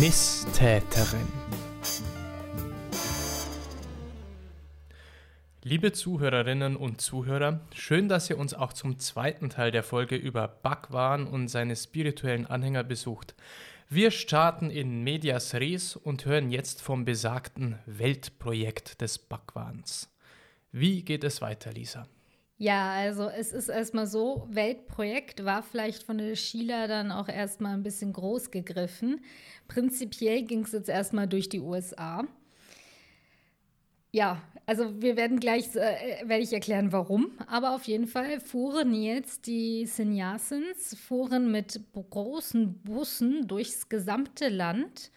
[0.00, 1.28] Misstäterin.
[5.62, 10.48] Liebe Zuhörerinnen und Zuhörer, schön, dass ihr uns auch zum zweiten Teil der Folge über
[10.48, 13.34] Bhagwan und seine spirituellen Anhänger besucht.
[13.90, 20.10] Wir starten in Medias Res und hören jetzt vom besagten Weltprojekt des Bhagwans.
[20.72, 22.06] Wie geht es weiter, Lisa?
[22.62, 27.74] Ja, also es ist erstmal so, Weltprojekt war vielleicht von der Sheila dann auch erstmal
[27.74, 29.20] ein bisschen groß gegriffen.
[29.66, 32.22] Prinzipiell ging es jetzt erstmal durch die USA.
[34.12, 37.32] Ja, also wir werden gleich, äh, werde ich erklären, warum.
[37.48, 45.10] Aber auf jeden Fall fuhren jetzt die Sannyasins, fuhren mit großen Bussen durchs gesamte Land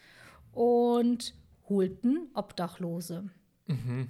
[0.51, 1.35] und
[1.69, 3.29] holten Obdachlose.
[3.67, 4.07] Mhm.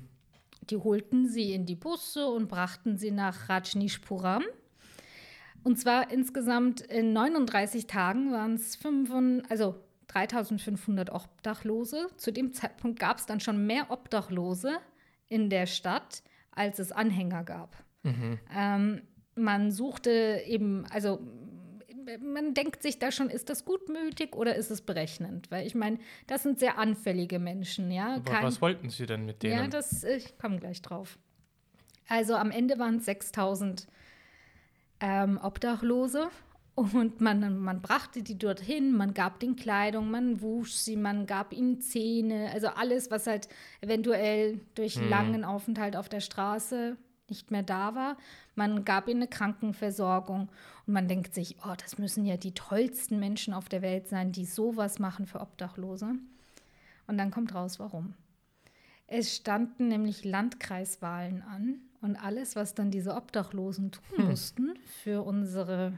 [0.70, 4.44] Die holten sie in die Busse und brachten sie nach Rajnishpuram.
[5.64, 8.78] Und zwar insgesamt in 39 Tagen waren es
[9.50, 9.76] also
[10.08, 12.08] 3500 Obdachlose.
[12.18, 14.78] Zu dem Zeitpunkt gab es dann schon mehr Obdachlose
[15.28, 16.22] in der Stadt,
[16.52, 17.84] als es Anhänger gab.
[18.04, 18.40] Mhm.
[18.56, 19.02] Ähm,
[19.36, 21.20] man suchte eben, also
[22.22, 25.52] man denkt sich da schon, ist das gutmütig oder ist es berechnend?
[25.52, 28.16] Weil ich meine, das sind sehr anfällige Menschen, ja.
[28.16, 29.58] Aber Kein, was wollten Sie denn mit denen?
[29.58, 31.18] Ja, das, ich komme gleich drauf.
[32.08, 33.88] Also am Ende waren es 6000
[35.00, 36.30] ähm, Obdachlose
[36.76, 41.54] und man, man brachte die dorthin, man gab den Kleidung, man wusch sie, man gab
[41.54, 43.48] ihnen Zähne, also alles, was halt
[43.82, 45.10] eventuell durch hm.
[45.10, 46.98] langen Aufenthalt auf der Straße
[47.30, 48.18] nicht mehr da war.
[48.56, 50.50] Man gab ihnen eine Krankenversorgung
[50.86, 54.32] und man denkt sich, oh, das müssen ja die tollsten Menschen auf der Welt sein,
[54.32, 56.16] die sowas machen für Obdachlose.
[57.08, 58.14] Und dann kommt raus, warum.
[59.08, 64.26] Es standen nämlich Landkreiswahlen an und alles, was dann diese Obdachlosen tun hm.
[64.30, 65.98] mussten für unsere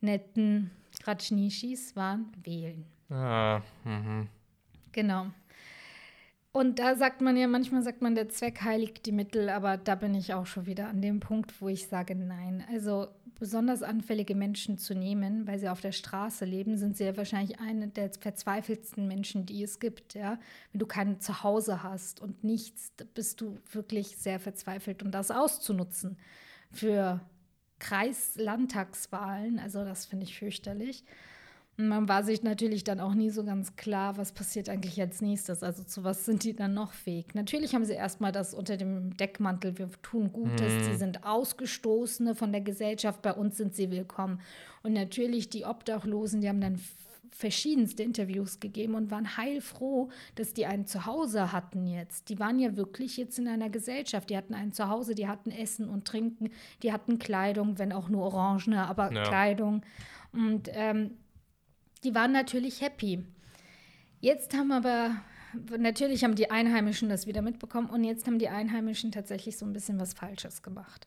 [0.00, 0.70] netten
[1.04, 2.84] Rajnishis, waren wählen.
[3.10, 4.28] Ah, mhm.
[4.92, 5.26] Genau.
[6.56, 9.96] Und da sagt man ja, manchmal sagt man, der Zweck heiligt die Mittel, aber da
[9.96, 12.62] bin ich auch schon wieder an dem Punkt, wo ich sage, nein.
[12.70, 13.08] Also
[13.40, 17.58] besonders anfällige Menschen zu nehmen, weil sie auf der Straße leben, sind sie ja wahrscheinlich
[17.58, 20.14] eine der verzweifeltsten Menschen, die es gibt.
[20.14, 20.38] Ja?
[20.70, 25.02] Wenn du kein Zuhause hast und nichts, bist du wirklich sehr verzweifelt.
[25.02, 26.18] Und das auszunutzen
[26.70, 27.20] für
[27.80, 31.04] Kreis-Landtagswahlen, also das finde ich fürchterlich.
[31.76, 35.64] Man war sich natürlich dann auch nie so ganz klar, was passiert eigentlich als nächstes.
[35.64, 37.34] Also zu was sind die dann noch fähig?
[37.34, 40.84] Natürlich haben sie erstmal das unter dem Deckmantel, wir tun Gutes, mhm.
[40.84, 44.40] sie sind Ausgestoßene von der Gesellschaft, bei uns sind sie willkommen.
[44.84, 46.78] Und natürlich die Obdachlosen, die haben dann
[47.34, 52.28] verschiedenste Interviews gegeben und waren heilfroh, dass die ein Zuhause hatten jetzt.
[52.28, 54.30] Die waren ja wirklich jetzt in einer Gesellschaft.
[54.30, 56.50] Die hatten ein Zuhause, die hatten Essen und Trinken,
[56.84, 59.24] die hatten Kleidung, wenn auch nur orangene, aber ja.
[59.24, 59.82] Kleidung.
[60.32, 61.10] Und ähm,
[62.04, 63.24] die waren natürlich happy.
[64.20, 65.16] Jetzt haben aber,
[65.78, 69.72] natürlich haben die Einheimischen das wieder mitbekommen und jetzt haben die Einheimischen tatsächlich so ein
[69.72, 71.06] bisschen was Falsches gemacht.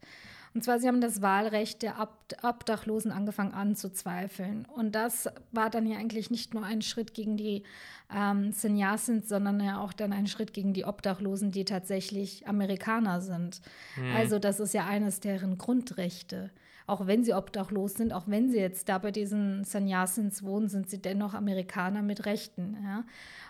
[0.54, 2.10] Und zwar, sie haben das Wahlrecht der
[2.42, 4.66] Obdachlosen angefangen anzuzweifeln.
[4.66, 7.64] Und das war dann ja eigentlich nicht nur ein Schritt gegen die
[8.12, 13.62] ähm, Sannyasins, sondern ja auch dann ein Schritt gegen die Obdachlosen, die tatsächlich Amerikaner sind.
[13.98, 14.16] Mhm.
[14.16, 16.50] Also das ist ja eines deren Grundrechte
[16.88, 20.90] auch wenn sie obdachlos sind, auch wenn sie jetzt da bei diesen Sannyasins wohnen, sind
[20.90, 22.78] sie dennoch Amerikaner mit Rechten.
[22.82, 23.04] Ja?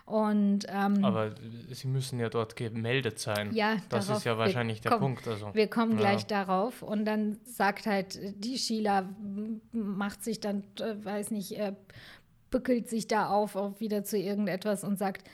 [0.06, 1.36] Und, ähm, Aber
[1.70, 3.54] sie müssen ja dort gemeldet sein.
[3.54, 5.28] Ja, das ist ja wahrscheinlich der kommen, Punkt.
[5.28, 5.98] Also, wir kommen ja.
[5.98, 6.82] gleich darauf.
[6.82, 9.08] Und dann sagt halt die Sheila,
[9.70, 11.74] macht sich dann, äh, weiß nicht, äh,
[12.50, 15.28] bückelt sich da auf, auf wieder zu irgendetwas und sagt,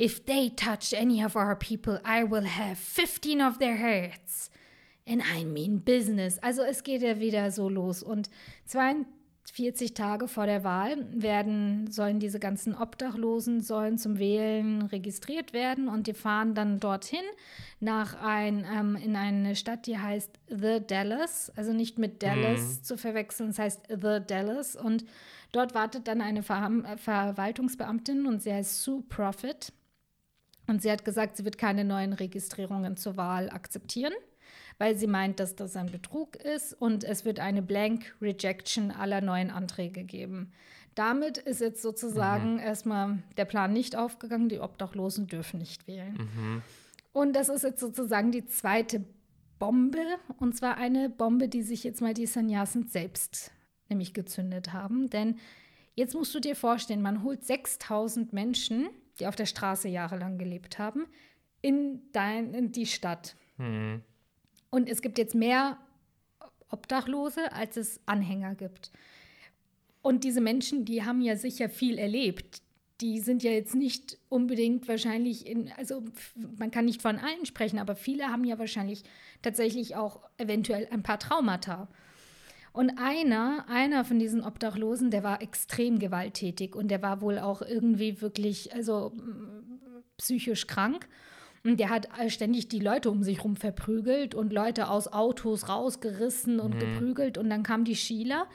[0.00, 4.50] If they touch any of our people, I will have 15 of their heads
[5.08, 6.38] and I mean business.
[6.40, 8.02] Also es geht ja wieder so los.
[8.02, 8.28] Und
[8.66, 15.88] 42 Tage vor der Wahl werden, sollen diese ganzen Obdachlosen sollen zum Wählen registriert werden
[15.88, 17.24] und die fahren dann dorthin
[17.80, 22.82] nach ein, ähm, in eine Stadt, die heißt The Dallas, also nicht mit Dallas mhm.
[22.84, 25.04] zu verwechseln, es heißt The Dallas und
[25.52, 29.72] dort wartet dann eine Ver Verwaltungsbeamtin und sie heißt Sue Profit.
[30.66, 34.12] Und sie hat gesagt, sie wird keine neuen Registrierungen zur Wahl akzeptieren
[34.78, 39.20] weil sie meint, dass das ein Betrug ist und es wird eine Blank Rejection aller
[39.20, 40.52] neuen Anträge geben.
[40.94, 42.60] Damit ist jetzt sozusagen mhm.
[42.60, 46.14] erstmal der Plan nicht aufgegangen, die Obdachlosen dürfen nicht wählen.
[46.14, 46.62] Mhm.
[47.12, 49.04] Und das ist jetzt sozusagen die zweite
[49.58, 50.04] Bombe,
[50.38, 53.52] und zwar eine Bombe, die sich jetzt mal die Sannyasin selbst
[53.88, 55.10] nämlich gezündet haben.
[55.10, 55.36] Denn
[55.94, 58.88] jetzt musst du dir vorstellen, man holt 6000 Menschen,
[59.18, 61.06] die auf der Straße jahrelang gelebt haben,
[61.60, 63.36] in, dein, in die Stadt.
[63.56, 64.02] Mhm.
[64.70, 65.78] Und es gibt jetzt mehr
[66.70, 68.92] Obdachlose, als es Anhänger gibt.
[70.02, 72.62] Und diese Menschen, die haben ja sicher viel erlebt.
[73.00, 76.02] die sind ja jetzt nicht unbedingt wahrscheinlich in, also
[76.58, 79.04] man kann nicht von allen sprechen, aber viele haben ja wahrscheinlich
[79.40, 81.88] tatsächlich auch eventuell ein paar Traumata.
[82.72, 87.62] Und einer, einer von diesen Obdachlosen, der war extrem gewalttätig und der war wohl auch
[87.62, 89.12] irgendwie wirklich, also
[90.16, 91.08] psychisch krank.
[91.64, 96.60] Und der hat ständig die Leute um sich herum verprügelt und Leute aus Autos rausgerissen
[96.60, 96.78] und mhm.
[96.78, 97.38] geprügelt.
[97.38, 98.46] Und dann kam die Sheila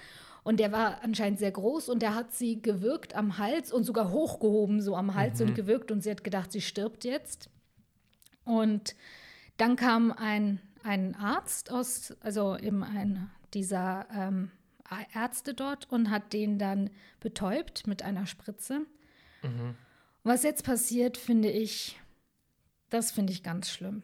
[0.43, 4.11] und der war anscheinend sehr groß und der hat sie gewürgt am Hals und sogar
[4.11, 5.49] hochgehoben, so am Hals mhm.
[5.49, 5.91] und gewürgt.
[5.91, 7.49] Und sie hat gedacht, sie stirbt jetzt.
[8.45, 8.95] Und
[9.57, 14.51] dann kam ein, ein Arzt aus, also eben ein dieser ähm,
[15.13, 16.89] Ärzte dort und hat den dann
[17.19, 18.81] betäubt mit einer Spritze.
[19.43, 19.75] Mhm.
[20.23, 21.99] Was jetzt passiert, finde ich,
[22.93, 24.03] das finde ich ganz schlimm.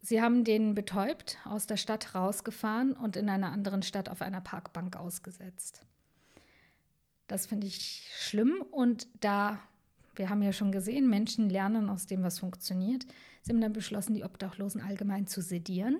[0.00, 4.40] Sie haben den betäubt, aus der Stadt rausgefahren und in einer anderen Stadt auf einer
[4.40, 5.82] Parkbank ausgesetzt.
[7.26, 9.58] Das finde ich schlimm und da,
[10.14, 13.04] wir haben ja schon gesehen, Menschen lernen aus dem, was funktioniert.
[13.42, 15.98] Sie haben dann beschlossen, die Obdachlosen allgemein zu sedieren.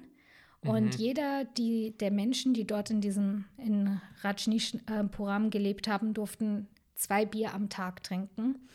[0.63, 1.01] Und mhm.
[1.01, 7.53] jeder die, der Menschen, die dort in diesem in Rajneeshpuram gelebt haben, durften zwei Bier
[7.53, 8.69] am Tag trinken.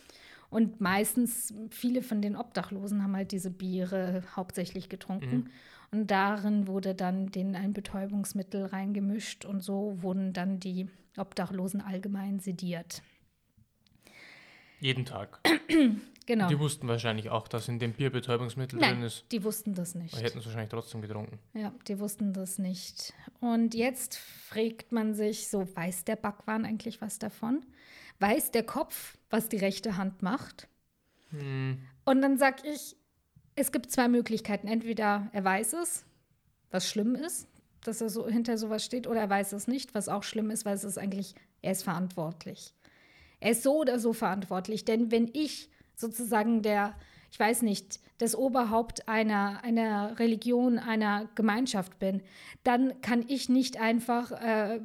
[0.51, 5.35] Und meistens, viele von den Obdachlosen haben halt diese Biere hauptsächlich getrunken.
[5.35, 5.47] Mhm.
[5.91, 12.39] Und darin wurde dann denen ein Betäubungsmittel reingemischt und so wurden dann die Obdachlosen allgemein
[12.39, 13.01] sediert.
[14.81, 15.39] Jeden Tag.
[16.25, 16.47] genau.
[16.49, 19.25] Die wussten wahrscheinlich auch, dass in dem Bier Betäubungsmittel Nein, drin ist.
[19.31, 20.17] Die wussten das nicht.
[20.17, 21.39] Die hätten es wahrscheinlich trotzdem getrunken.
[21.53, 23.13] Ja, die wussten das nicht.
[23.39, 27.63] Und jetzt fragt man sich, so weiß der Backwahn eigentlich was davon?
[28.21, 30.67] Weiß der Kopf, was die rechte Hand macht.
[31.31, 31.79] Hm.
[32.05, 32.95] Und dann sag ich,
[33.55, 34.67] es gibt zwei Möglichkeiten.
[34.67, 36.05] Entweder er weiß es,
[36.69, 37.47] was schlimm ist,
[37.83, 40.65] dass er so hinter sowas steht, oder er weiß es nicht, was auch schlimm ist,
[40.65, 42.73] weil es ist eigentlich, er ist verantwortlich.
[43.39, 44.85] Er ist so oder so verantwortlich.
[44.85, 46.95] Denn wenn ich sozusagen der
[47.31, 52.21] ich weiß nicht, das Oberhaupt einer, einer Religion, einer Gemeinschaft bin,
[52.63, 54.79] dann kann ich nicht einfach äh,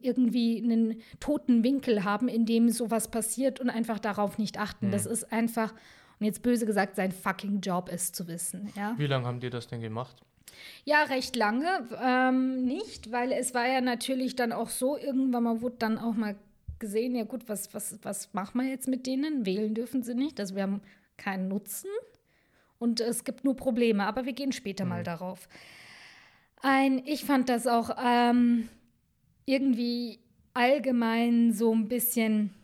[0.00, 4.88] irgendwie einen toten Winkel haben, in dem sowas passiert und einfach darauf nicht achten.
[4.88, 4.90] Mhm.
[4.92, 5.72] Das ist einfach,
[6.20, 8.70] und jetzt böse gesagt, sein fucking Job ist zu wissen.
[8.76, 8.94] Ja?
[8.98, 10.16] Wie lange haben die das denn gemacht?
[10.84, 11.88] Ja, recht lange.
[12.00, 16.14] Ähm, nicht, weil es war ja natürlich dann auch so, irgendwann mal wurde dann auch
[16.14, 16.36] mal
[16.78, 19.46] gesehen, ja gut, was, was, was machen wir jetzt mit denen?
[19.46, 20.38] Wählen dürfen sie nicht.
[20.38, 20.80] Also wir haben
[21.18, 21.90] keinen Nutzen
[22.78, 24.90] und es gibt nur Probleme, aber wir gehen später mhm.
[24.90, 25.48] mal darauf.
[26.62, 28.68] Ein, ich fand das auch ähm,
[29.44, 30.18] irgendwie
[30.54, 32.54] allgemein so ein bisschen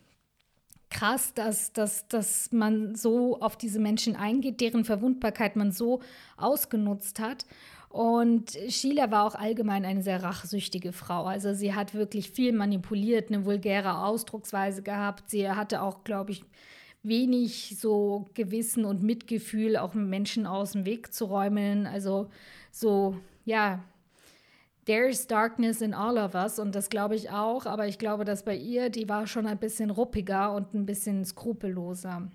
[0.91, 6.01] krass, dass, dass, dass man so auf diese Menschen eingeht, deren Verwundbarkeit man so
[6.37, 7.47] ausgenutzt hat.
[7.89, 11.25] Und Sheila war auch allgemein eine sehr rachsüchtige Frau.
[11.25, 15.31] Also sie hat wirklich viel manipuliert, eine vulgäre Ausdrucksweise gehabt.
[15.31, 16.45] Sie hatte auch, glaube ich,
[17.05, 21.87] wenig so Gewissen und Mitgefühl, auch Menschen aus dem Weg zu räumen.
[21.87, 22.31] Also
[22.73, 23.85] so, ja,
[24.87, 28.43] there's darkness in all of us und das glaube ich auch, aber ich glaube, dass
[28.43, 32.29] bei ihr, die war schon ein bisschen ruppiger und ein bisschen skrupelloser.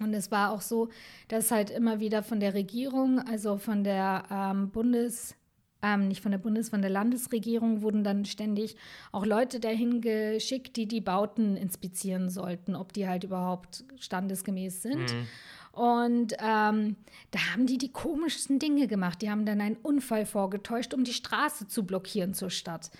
[0.00, 0.88] Und es war auch so,
[1.28, 5.34] dass halt immer wieder von der Regierung, also von der ähm, Bundes-
[5.82, 8.76] ähm, nicht von der Bundes-, von der Landesregierung wurden dann ständig
[9.10, 15.12] auch Leute dahin geschickt, die die Bauten inspizieren sollten, ob die halt überhaupt standesgemäß sind.
[15.12, 15.26] Mhm.
[15.72, 16.96] Und ähm,
[17.30, 19.22] da haben die die komischsten Dinge gemacht.
[19.22, 22.90] Die haben dann einen Unfall vorgetäuscht, um die Straße zu blockieren zur Stadt.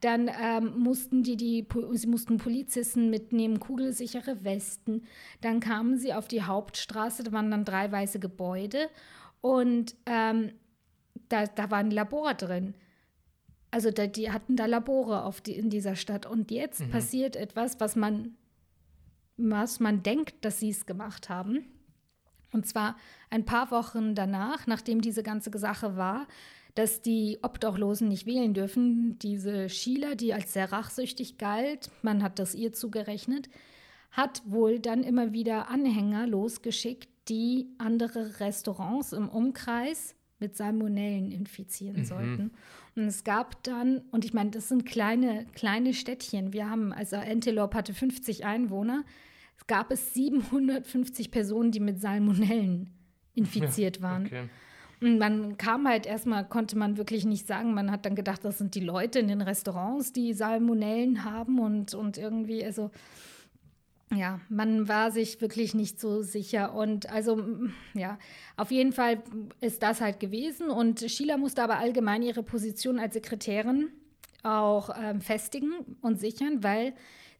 [0.00, 5.04] Dann ähm, mussten die, die, sie mussten Polizisten mitnehmen, kugelsichere Westen.
[5.42, 8.88] Dann kamen sie auf die Hauptstraße, da waren dann drei weiße Gebäude.
[9.40, 10.52] Und ähm,
[11.28, 12.74] da, da war ein Labor drin.
[13.70, 16.26] Also da, die hatten da Labore auf die, in dieser Stadt.
[16.26, 16.90] Und jetzt mhm.
[16.90, 18.36] passiert etwas, was man,
[19.36, 21.64] was man denkt, dass sie es gemacht haben.
[22.52, 22.96] Und zwar
[23.30, 26.28] ein paar Wochen danach, nachdem diese ganze Sache war,
[26.76, 29.18] dass die Obdachlosen nicht wählen dürfen.
[29.18, 33.48] Diese Sheila, die als sehr rachsüchtig galt, man hat das ihr zugerechnet,
[34.12, 42.00] hat wohl dann immer wieder Anhänger losgeschickt, die andere Restaurants im Umkreis mit Salmonellen infizieren
[42.00, 42.04] mhm.
[42.04, 42.50] sollten.
[42.96, 46.52] Und es gab dann, und ich meine, das sind kleine, kleine Städtchen.
[46.52, 49.04] Wir haben, also Antelope hatte 50 Einwohner.
[49.56, 52.90] Es gab es 750 Personen, die mit Salmonellen
[53.34, 54.26] infiziert waren.
[54.26, 54.48] Okay.
[55.00, 57.74] Und man kam halt erstmal, konnte man wirklich nicht sagen.
[57.74, 61.94] Man hat dann gedacht, das sind die Leute in den Restaurants, die Salmonellen haben und,
[61.94, 62.90] und irgendwie, also
[64.14, 66.74] ja, man war sich wirklich nicht so sicher.
[66.74, 67.42] Und also,
[67.94, 68.18] ja,
[68.56, 69.22] auf jeden Fall
[69.60, 70.70] ist das halt gewesen.
[70.70, 73.88] Und Sheila musste aber allgemein ihre Position als Sekretärin
[74.42, 76.94] auch ähm, festigen und sichern, weil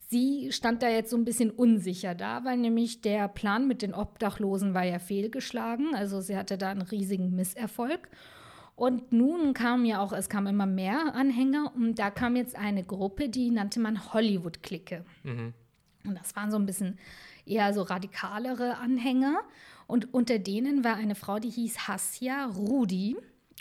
[0.09, 3.93] sie stand da jetzt so ein bisschen unsicher da, weil nämlich der Plan mit den
[3.93, 5.95] Obdachlosen war ja fehlgeschlagen.
[5.95, 8.09] Also sie hatte da einen riesigen Misserfolg.
[8.75, 12.83] Und nun kam ja auch, es kamen immer mehr Anhänger und da kam jetzt eine
[12.83, 15.05] Gruppe, die nannte man Hollywood-Clique.
[15.23, 15.53] Mhm.
[16.07, 16.97] Und das waren so ein bisschen
[17.45, 19.41] eher so radikalere Anhänger.
[19.87, 23.15] Und unter denen war eine Frau, die hieß Hassia Rudi.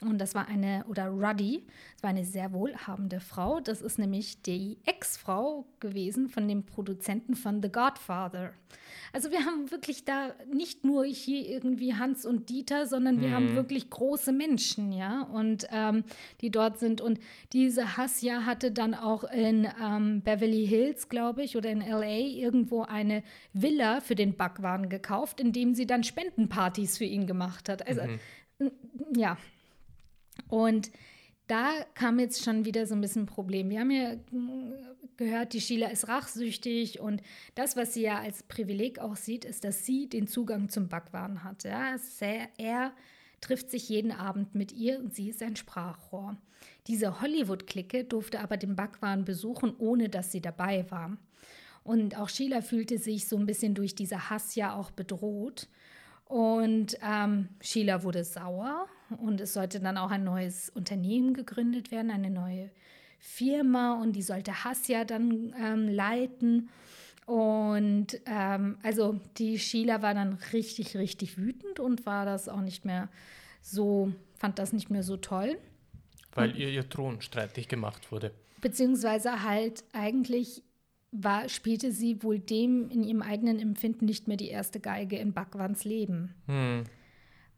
[0.08, 3.60] Und das war eine, oder Ruddy, das war eine sehr wohlhabende Frau.
[3.60, 8.52] Das ist nämlich die Ex-Frau gewesen von dem Produzenten von The Godfather.
[9.12, 13.32] Also wir haben wirklich da nicht nur hier irgendwie Hans und Dieter, sondern wir mhm.
[13.34, 16.04] haben wirklich große Menschen, ja, und ähm,
[16.40, 17.00] die dort sind.
[17.00, 17.20] Und
[17.52, 22.82] diese Hassia hatte dann auch in ähm, Beverly Hills, glaube ich, oder in LA irgendwo
[22.82, 27.86] eine Villa für den Backwaren gekauft, in dem sie dann Spendenpartys für ihn gemacht hat.
[27.86, 28.02] Also
[28.58, 28.70] mhm.
[29.16, 29.36] ja,
[30.48, 30.90] und
[31.46, 33.68] da kam jetzt schon wieder so ein bisschen ein Problem.
[33.68, 34.14] Wir haben ja
[35.16, 37.22] gehört, die Sheila ist rachsüchtig und
[37.54, 41.44] das, was sie ja als Privileg auch sieht, ist, dass sie den Zugang zum Backwaren
[41.44, 41.64] hat.
[41.64, 41.96] Ja?
[42.20, 42.92] Er, er
[43.40, 46.36] trifft sich jeden Abend mit ihr und sie ist ein Sprachrohr.
[46.86, 51.16] Diese Hollywood-Clique durfte aber den Backwaren besuchen, ohne dass sie dabei war.
[51.82, 55.68] Und auch Sheila fühlte sich so ein bisschen durch diese Hass ja auch bedroht.
[56.24, 62.10] Und ähm, Sheila wurde sauer und es sollte dann auch ein neues Unternehmen gegründet werden,
[62.10, 62.70] eine neue
[63.18, 66.68] Firma und die sollte Hassia dann ähm, leiten.
[67.26, 72.84] Und ähm, also die Sheila war dann richtig, richtig wütend und war das auch nicht
[72.84, 73.08] mehr
[73.62, 75.56] so, fand das nicht mehr so toll.
[76.34, 78.32] Weil ihr ihr Thron streitig gemacht wurde.
[78.60, 80.62] Beziehungsweise halt eigentlich
[81.12, 85.32] war, spielte sie wohl dem in ihrem eigenen Empfinden nicht mehr die erste Geige in
[85.32, 86.34] Bhagwans Leben.
[86.46, 86.84] Hm.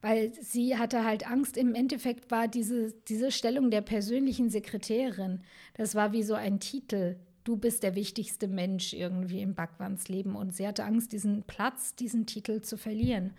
[0.02, 5.40] Weil sie hatte halt Angst, im Endeffekt war diese, diese Stellung der persönlichen Sekretärin,
[5.74, 7.16] das war wie so ein Titel.
[7.44, 10.36] Du bist der wichtigste Mensch irgendwie in Bhagwans Leben.
[10.36, 13.32] Und sie hatte Angst, diesen Platz, diesen Titel zu verlieren.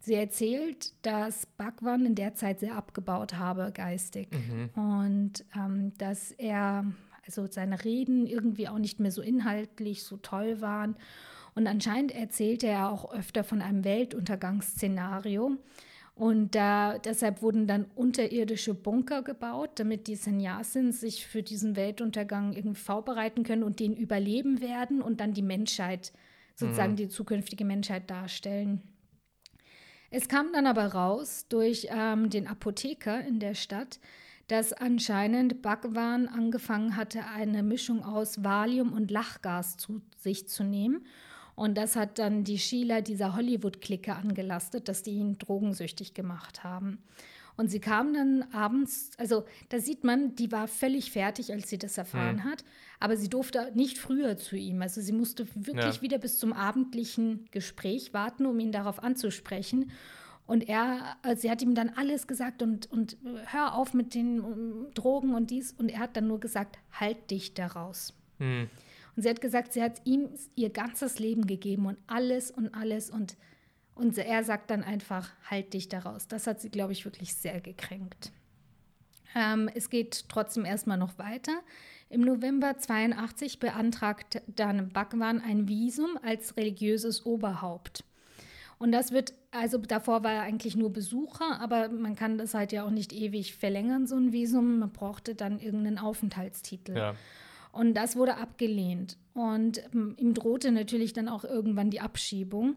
[0.00, 4.28] Sie erzählt, dass Bhagwan in der Zeit sehr abgebaut habe, geistig.
[4.32, 4.68] Mhm.
[4.80, 6.84] Und ähm, dass er
[7.26, 10.96] also seine Reden irgendwie auch nicht mehr so inhaltlich so toll waren.
[11.56, 15.56] Und anscheinend erzählte er auch öfter von einem Weltuntergangsszenario.
[16.14, 22.52] Und da, deshalb wurden dann unterirdische Bunker gebaut, damit die Sannyasins sich für diesen Weltuntergang
[22.52, 26.12] irgendwie vorbereiten können und den überleben werden und dann die Menschheit,
[26.54, 26.96] sozusagen mhm.
[26.96, 28.82] die zukünftige Menschheit darstellen.
[30.10, 33.98] Es kam dann aber raus durch ähm, den Apotheker in der Stadt,
[34.48, 41.06] dass anscheinend Bhagwan angefangen hatte, eine Mischung aus Valium und Lachgas zu sich zu nehmen.
[41.56, 46.98] Und das hat dann die Sheila dieser Hollywood-Clique angelastet, dass die ihn drogensüchtig gemacht haben.
[47.56, 51.78] Und sie kam dann abends, also da sieht man, die war völlig fertig, als sie
[51.78, 52.44] das erfahren mhm.
[52.44, 52.64] hat,
[53.00, 54.82] aber sie durfte nicht früher zu ihm.
[54.82, 56.02] Also sie musste wirklich ja.
[56.02, 59.90] wieder bis zum abendlichen Gespräch warten, um ihn darauf anzusprechen.
[60.46, 64.92] Und er, also sie hat ihm dann alles gesagt und, und hör auf mit den
[64.92, 65.72] Drogen und dies.
[65.72, 68.12] Und er hat dann nur gesagt, halt dich daraus.
[68.38, 68.68] Hm.
[69.16, 73.10] Und sie hat gesagt, sie hat ihm ihr ganzes Leben gegeben und alles und alles.
[73.10, 73.36] Und,
[73.94, 76.28] und er sagt dann einfach, halt dich daraus.
[76.28, 78.30] Das hat sie, glaube ich, wirklich sehr gekränkt.
[79.34, 81.52] Ähm, es geht trotzdem erstmal noch weiter.
[82.08, 88.04] Im November 82 beantragt dann Bhagwan ein Visum als religiöses Oberhaupt.
[88.78, 92.72] Und das wird, also davor war er eigentlich nur Besucher, aber man kann das halt
[92.72, 94.80] ja auch nicht ewig verlängern, so ein Visum.
[94.80, 96.96] Man brauchte dann irgendeinen Aufenthaltstitel.
[96.96, 97.14] Ja.
[97.76, 99.18] Und das wurde abgelehnt.
[99.34, 102.76] Und ähm, ihm drohte natürlich dann auch irgendwann die Abschiebung.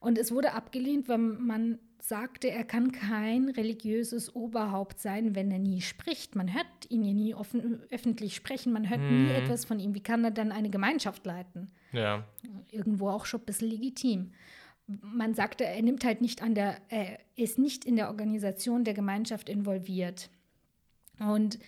[0.00, 5.58] Und es wurde abgelehnt, weil man sagte, er kann kein religiöses Oberhaupt sein, wenn er
[5.58, 6.36] nie spricht.
[6.36, 9.08] Man hört ihn ja nie offen, öffentlich sprechen, man hört hm.
[9.08, 9.36] nie mhm.
[9.36, 9.94] etwas von ihm.
[9.94, 11.70] Wie kann er dann eine Gemeinschaft leiten?
[11.92, 12.24] Ja.
[12.70, 14.32] Irgendwo auch schon ein bisschen legitim
[14.86, 18.94] man sagte, er nimmt halt nicht an der, er ist nicht in der Organisation der
[18.94, 20.28] Gemeinschaft involviert.
[21.18, 21.58] Und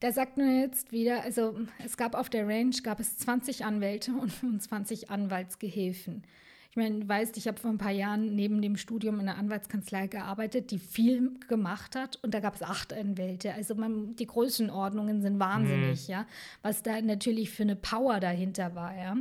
[0.00, 1.54] da sagt man jetzt wieder, also
[1.84, 6.24] es gab auf der Range gab es 20 Anwälte und 25 Anwaltsgehilfen.
[6.70, 9.36] Ich meine, du weißt, ich habe vor ein paar Jahren neben dem Studium in einer
[9.36, 13.52] Anwaltskanzlei gearbeitet, die viel gemacht hat und da gab es acht Anwälte.
[13.52, 16.12] Also man, die Größenordnungen sind wahnsinnig, mhm.
[16.12, 16.26] ja,
[16.62, 19.16] was da natürlich für eine Power dahinter war, ja.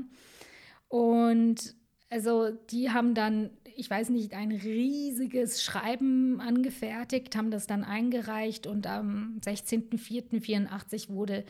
[0.89, 1.75] Und
[2.09, 8.67] also die haben dann, ich weiß nicht, ein riesiges Schreiben angefertigt, haben das dann eingereicht
[8.67, 11.45] und am 16.04.84 wurde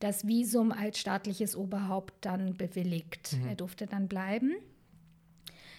[0.00, 3.34] das Visum als staatliches Oberhaupt dann bewilligt.
[3.34, 3.48] Mhm.
[3.48, 4.54] Er durfte dann bleiben.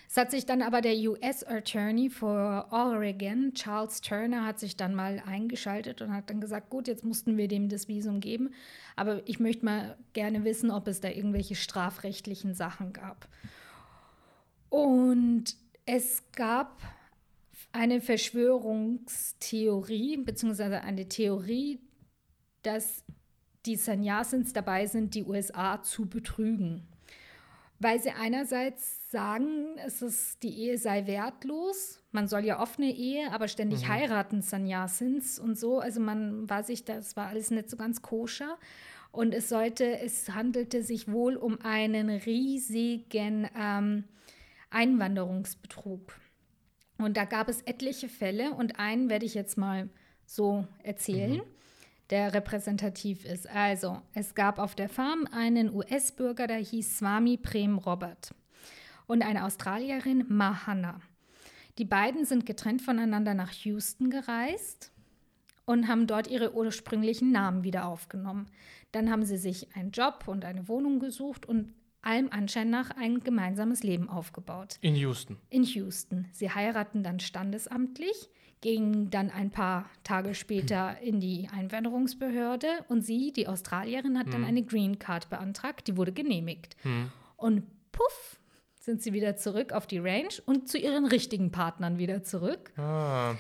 [0.08, 4.94] Es hat sich dann aber der US Attorney for Oregon, Charles Turner, hat sich dann
[4.94, 8.54] mal eingeschaltet und hat dann gesagt, gut, jetzt mussten wir dem das Visum geben,
[8.98, 13.30] aber ich möchte mal gerne wissen, ob es da irgendwelche strafrechtlichen Sachen gab.
[14.72, 16.82] Und es gab
[17.74, 21.80] eine Verschwörungstheorie, beziehungsweise eine Theorie,
[22.64, 23.04] dass
[23.66, 26.88] die Sanyasins dabei sind, die USA zu betrügen.
[27.80, 32.00] Weil sie einerseits sagen, es ist, die Ehe sei wertlos.
[32.14, 33.90] Man soll ja offene Ehe, aber ständig mhm.
[33.90, 35.82] heiraten Sanyasins und so.
[35.82, 38.58] Also man war sich, das war alles nicht so ganz koscher.
[39.12, 44.06] Und es sollte, es handelte sich wohl um einen riesigen ähm,
[44.72, 46.20] Einwanderungsbetrug.
[46.98, 49.90] Und da gab es etliche Fälle und einen werde ich jetzt mal
[50.26, 51.38] so erzählen.
[51.38, 51.62] Mhm
[52.12, 53.50] der repräsentativ ist.
[53.50, 58.36] Also, es gab auf der Farm einen US-Bürger, der hieß Swami Prem Robert
[59.08, 61.00] und eine Australierin, Mahana.
[61.78, 64.92] Die beiden sind getrennt voneinander nach Houston gereist
[65.66, 68.48] und haben dort ihre ursprünglichen Namen wieder aufgenommen.
[68.92, 73.22] Dann haben sie sich einen Job und eine Wohnung gesucht und allem Anschein nach ein
[73.22, 74.78] gemeinsames Leben aufgebaut.
[74.82, 75.38] In Houston.
[75.50, 76.28] In Houston.
[76.32, 78.30] Sie heiraten dann standesamtlich
[78.62, 84.42] ging dann ein paar Tage später in die Einwanderungsbehörde und sie, die Australierin, hat dann
[84.42, 84.46] hm.
[84.46, 86.78] eine Green Card beantragt, die wurde genehmigt.
[86.84, 87.12] Hm.
[87.38, 88.40] Und puff,
[88.80, 92.72] sind sie wieder zurück auf die Range und zu ihren richtigen Partnern wieder zurück.
[92.78, 93.36] Ah.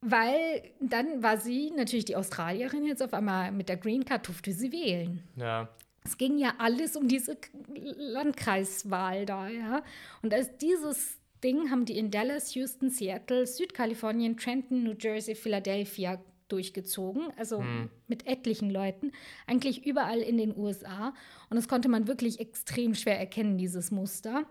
[0.00, 4.52] Weil dann war sie natürlich die Australierin jetzt auf einmal mit der Green Card durfte
[4.52, 5.22] sie wählen.
[5.36, 5.68] Ja.
[6.04, 7.36] Es ging ja alles um diese
[7.96, 9.82] Landkreiswahl da, ja.
[10.22, 16.20] Und als dieses Ding haben die in Dallas, Houston, Seattle, Südkalifornien, Trenton, New Jersey, Philadelphia
[16.48, 17.88] durchgezogen, also hm.
[18.08, 19.12] mit etlichen Leuten,
[19.46, 21.14] eigentlich überall in den USA.
[21.48, 24.46] Und das konnte man wirklich extrem schwer erkennen, dieses Muster.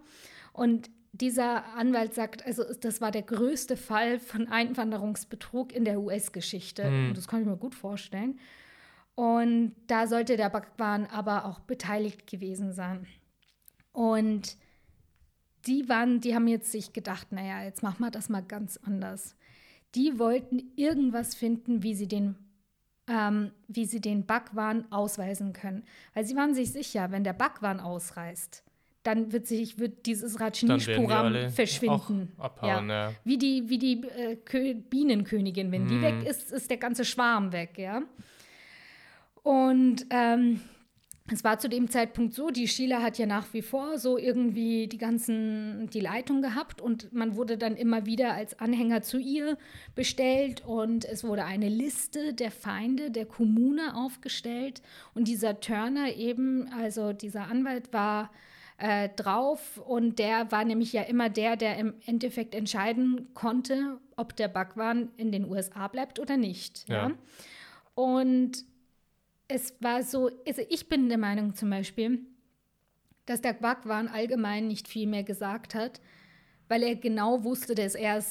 [0.53, 6.85] Und dieser Anwalt sagt, also das war der größte Fall von Einwanderungsbetrug in der US-Geschichte.
[6.85, 7.09] Hm.
[7.09, 8.39] Und das kann ich mir gut vorstellen.
[9.19, 13.05] Und da sollte der Bhagwan aber auch beteiligt gewesen sein.
[13.91, 14.55] Und
[15.65, 19.35] die waren, die haben jetzt sich gedacht, naja, jetzt machen wir das mal ganz anders.
[19.93, 22.37] Die wollten irgendwas finden, wie sie den,
[23.09, 25.83] ähm, wie sie den Backwahn ausweisen können.
[26.13, 28.63] Weil sie waren sich sicher, wenn der Backwahn ausreißt,
[29.03, 32.31] dann wird sich wird dieses Rajneesh-Programm verschwinden.
[32.37, 33.09] Abhauen, ja.
[33.09, 33.13] Ja.
[33.25, 35.89] Wie die, wie die äh, Bienenkönigin, wenn hm.
[35.89, 36.03] die mhm.
[36.03, 38.03] weg ist, ist der ganze Schwarm weg, ja.
[39.43, 40.61] Und ähm,
[41.31, 44.87] es war zu dem Zeitpunkt so, die Sheila hat ja nach wie vor so irgendwie
[44.87, 49.57] die ganzen, die Leitung gehabt und man wurde dann immer wieder als Anhänger zu ihr
[49.95, 54.81] bestellt und es wurde eine Liste der Feinde der Kommune aufgestellt
[55.13, 58.31] und dieser Turner eben, also dieser Anwalt war
[58.77, 64.35] äh, drauf und der war nämlich ja immer der, der im Endeffekt entscheiden konnte, ob
[64.35, 66.87] der Bhagwan in den USA bleibt oder nicht.
[66.87, 67.09] Ja.
[67.09, 67.15] ja?
[67.93, 68.63] Und
[69.49, 72.19] es war so, also ich bin der Meinung zum Beispiel,
[73.25, 75.99] dass der Bhagwan allgemein nicht viel mehr gesagt hat,
[76.67, 78.23] weil er genau wusste, dass er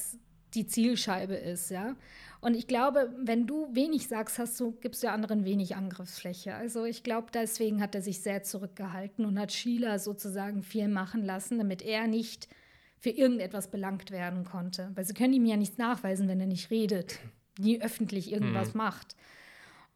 [0.54, 1.96] die Zielscheibe ist, ja.
[2.40, 6.54] Und ich glaube, wenn du wenig sagst, hast du, gibst du anderen wenig Angriffsfläche.
[6.54, 11.24] Also ich glaube, deswegen hat er sich sehr zurückgehalten und hat Sheila sozusagen viel machen
[11.24, 12.48] lassen, damit er nicht
[12.96, 14.92] für irgendetwas belangt werden konnte.
[14.94, 17.18] Weil sie können ihm ja nichts nachweisen, wenn er nicht redet,
[17.58, 18.78] nie öffentlich irgendwas mhm.
[18.78, 19.16] macht.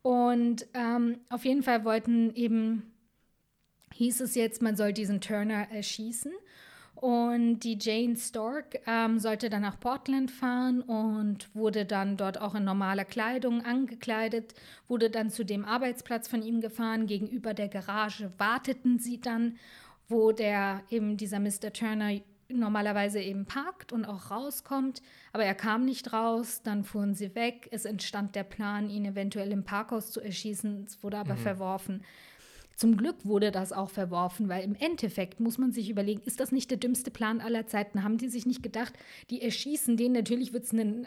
[0.02, 2.92] Und ähm, auf jeden Fall wollten eben,
[3.94, 6.32] hieß es jetzt, man soll diesen Turner erschießen.
[6.94, 12.54] Und die Jane Stork ähm, sollte dann nach Portland fahren und wurde dann dort auch
[12.54, 14.54] in normaler Kleidung angekleidet,
[14.86, 17.06] wurde dann zu dem Arbeitsplatz von ihm gefahren.
[17.06, 19.56] Gegenüber der Garage warteten sie dann,
[20.08, 21.72] wo der eben dieser Mr.
[21.72, 22.20] Turner
[22.58, 27.68] normalerweise eben parkt und auch rauskommt, aber er kam nicht raus, dann fuhren sie weg.
[27.70, 31.38] Es entstand der Plan, ihn eventuell im Parkhaus zu erschießen, es wurde aber mhm.
[31.38, 32.04] verworfen.
[32.76, 36.52] Zum Glück wurde das auch verworfen, weil im Endeffekt muss man sich überlegen, ist das
[36.52, 38.02] nicht der dümmste Plan aller Zeiten?
[38.02, 38.94] Haben die sich nicht gedacht,
[39.30, 41.06] die erschießen den, natürlich wird es einen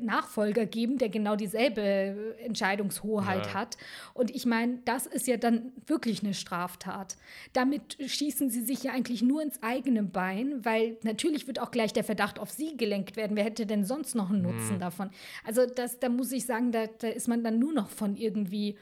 [0.00, 3.54] Nachfolger geben, der genau dieselbe Entscheidungshoheit ja.
[3.54, 3.76] hat.
[4.12, 7.16] Und ich meine, das ist ja dann wirklich eine Straftat.
[7.52, 11.92] Damit schießen sie sich ja eigentlich nur ins eigene Bein, weil natürlich wird auch gleich
[11.92, 13.36] der Verdacht auf sie gelenkt werden.
[13.36, 14.80] Wer hätte denn sonst noch einen Nutzen mhm.
[14.80, 15.10] davon?
[15.44, 18.76] Also das, da muss ich sagen, da, da ist man dann nur noch von irgendwie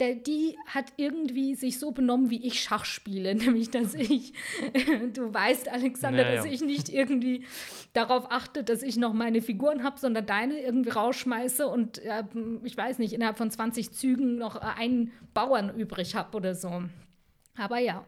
[0.00, 3.34] der, die hat irgendwie sich so benommen, wie ich Schach spiele.
[3.34, 4.32] Nämlich, dass ich,
[5.14, 6.36] du weißt, Alexander, naja.
[6.36, 7.44] dass ich nicht irgendwie
[7.92, 12.24] darauf achte, dass ich noch meine Figuren habe, sondern deine irgendwie rausschmeiße und äh,
[12.64, 16.82] ich weiß nicht, innerhalb von 20 Zügen noch einen Bauern übrig habe oder so.
[17.56, 18.04] Aber ja.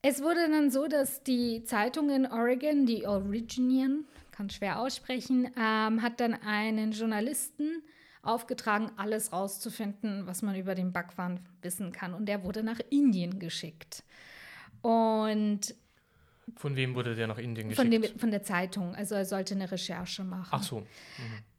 [0.00, 6.02] Es wurde dann so, dass die Zeitung in Oregon, die Originian, kann schwer aussprechen, ähm,
[6.02, 7.82] hat dann einen Journalisten
[8.28, 12.14] aufgetragen, alles rauszufinden, was man über den Bhagwan wissen kann.
[12.14, 14.04] Und der wurde nach Indien geschickt.
[14.82, 15.74] Und
[16.56, 17.80] von wem wurde der nach Indien geschickt?
[17.80, 18.94] Von, dem, von der Zeitung.
[18.94, 20.48] Also er sollte eine Recherche machen.
[20.50, 20.80] Ach so.
[20.80, 20.86] Mhm.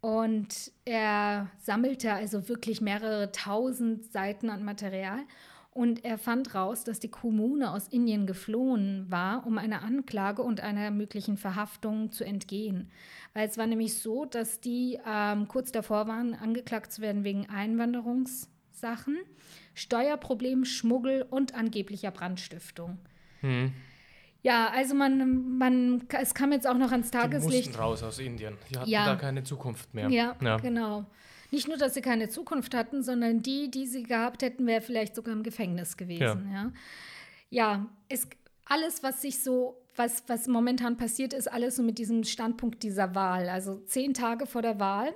[0.01, 5.19] Und er sammelte also wirklich mehrere tausend Seiten an Material.
[5.79, 10.59] Und er fand raus, dass die Kommune aus Indien geflohen war, um einer Anklage und
[10.59, 12.91] einer möglichen Verhaftung zu entgehen.
[13.33, 17.49] Weil es war nämlich so, dass die ähm, kurz davor waren, angeklagt zu werden wegen
[17.49, 19.19] Einwanderungssachen,
[19.73, 22.97] Steuerproblem, Schmuggel und angeblicher Brandstiftung.
[23.39, 23.71] Hm.
[24.41, 27.67] Ja, also man, man, es kam jetzt auch noch ans Tageslicht.
[27.67, 28.57] Die mussten raus aus Indien.
[28.69, 29.05] Die hatten ja.
[29.05, 30.09] da keine Zukunft mehr.
[30.09, 31.05] Ja, ja, genau.
[31.51, 35.15] Nicht nur, dass sie keine Zukunft hatten, sondern die, die sie gehabt hätten, wäre vielleicht
[35.15, 36.49] sogar im Gefängnis gewesen.
[36.51, 36.71] Ja, ja.
[37.49, 38.27] ja es,
[38.65, 43.15] alles, was sich so, was, was momentan passiert ist, alles so mit diesem Standpunkt dieser
[43.15, 43.49] Wahl.
[43.49, 45.13] Also zehn Tage vor der Wahl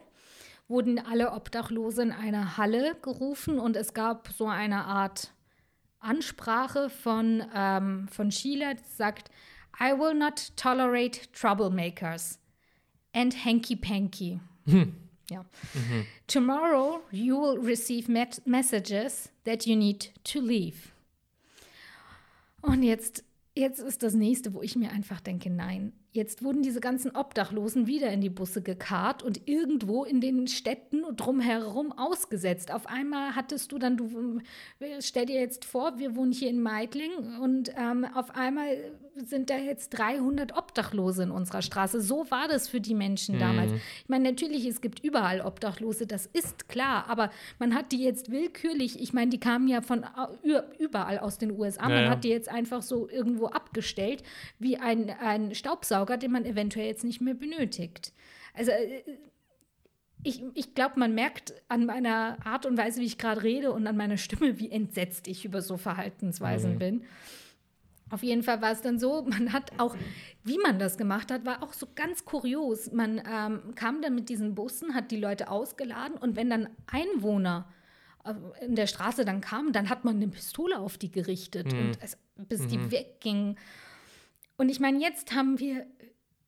[0.67, 5.33] wurden alle Obdachlose in eine Halle gerufen und es gab so eine Art
[5.99, 9.29] Ansprache von, ähm, von Sheila, die sagt,
[9.79, 12.39] I will not tolerate troublemakers
[13.13, 14.39] and hanky-panky.
[14.65, 14.95] Hm.
[15.29, 15.45] Ja.
[15.73, 16.05] Mhm.
[16.27, 18.11] Tomorrow you will receive
[18.45, 20.77] messages that you need to leave.
[22.61, 23.23] Und jetzt,
[23.55, 27.87] jetzt ist das nächste, wo ich mir einfach denke, nein, Jetzt wurden diese ganzen Obdachlosen
[27.87, 32.71] wieder in die Busse gekarrt und irgendwo in den Städten und drumherum ausgesetzt.
[32.71, 34.39] Auf einmal hattest du dann, du
[34.99, 38.77] stell dir jetzt vor, wir wohnen hier in Meidling und ähm, auf einmal
[39.15, 42.01] sind da jetzt 300 Obdachlose in unserer Straße.
[42.01, 43.39] So war das für die Menschen mhm.
[43.39, 43.71] damals.
[43.73, 48.31] Ich meine, natürlich, es gibt überall Obdachlose, das ist klar, aber man hat die jetzt
[48.31, 50.05] willkürlich, ich meine, die kamen ja von
[50.79, 54.23] überall aus den USA, man ja, hat die jetzt einfach so irgendwo abgestellt,
[54.59, 58.13] wie ein, ein Staubsauger Staubsauger, den man eventuell jetzt nicht mehr benötigt.
[58.53, 59.03] Also äh,
[60.23, 63.85] ich, ich glaube, man merkt an meiner Art und Weise, wie ich gerade rede und
[63.87, 66.79] an meiner Stimme, wie entsetzt ich über so Verhaltensweisen mhm.
[66.79, 67.03] bin.
[68.13, 69.95] Auf jeden Fall war es dann so, man hat auch,
[70.43, 72.91] wie man das gemacht hat, war auch so ganz kurios.
[72.91, 77.67] Man ähm, kam dann mit diesen Bussen, hat die Leute ausgeladen und wenn dann Einwohner
[78.23, 81.79] äh, in der Straße dann kamen, dann hat man eine Pistole auf die gerichtet, mhm.
[81.79, 82.67] und es, bis mhm.
[82.67, 83.57] die weggingen.
[84.57, 85.87] Und ich meine, jetzt haben wir,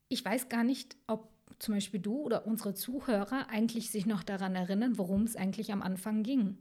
[0.08, 4.54] ich weiß gar nicht, ob zum Beispiel du oder unsere Zuhörer eigentlich sich noch daran
[4.54, 6.60] erinnern, worum es eigentlich am Anfang ging.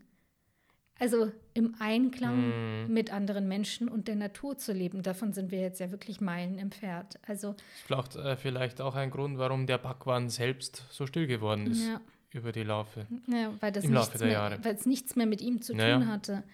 [1.00, 2.92] Also im Einklang mm.
[2.92, 5.02] mit anderen Menschen und der Natur zu leben.
[5.02, 7.18] Davon sind wir jetzt ja wirklich Meilen entfernt.
[7.26, 11.84] Also vielleicht, äh, vielleicht auch ein Grund, warum der Backwand selbst so still geworden ist
[11.84, 12.00] ja.
[12.32, 13.06] über die Laufe.
[13.26, 14.64] Ja, weil das im Laufe der mehr, Jahre.
[14.64, 15.98] Weil es nichts mehr mit ihm zu naja.
[15.98, 16.44] tun hatte.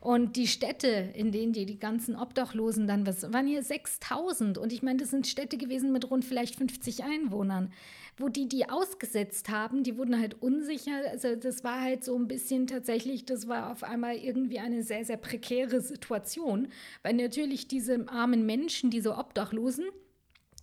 [0.00, 4.58] Und die Städte, in denen die, die ganzen Obdachlosen dann, was waren hier 6000?
[4.58, 7.72] Und ich meine, das sind Städte gewesen mit rund vielleicht 50 Einwohnern,
[8.20, 10.92] wo die die ausgesetzt haben, die wurden halt unsicher.
[11.10, 15.04] Also das war halt so ein bisschen tatsächlich, das war auf einmal irgendwie eine sehr,
[15.04, 16.68] sehr prekäre Situation,
[17.02, 19.86] weil natürlich diese armen Menschen, diese Obdachlosen,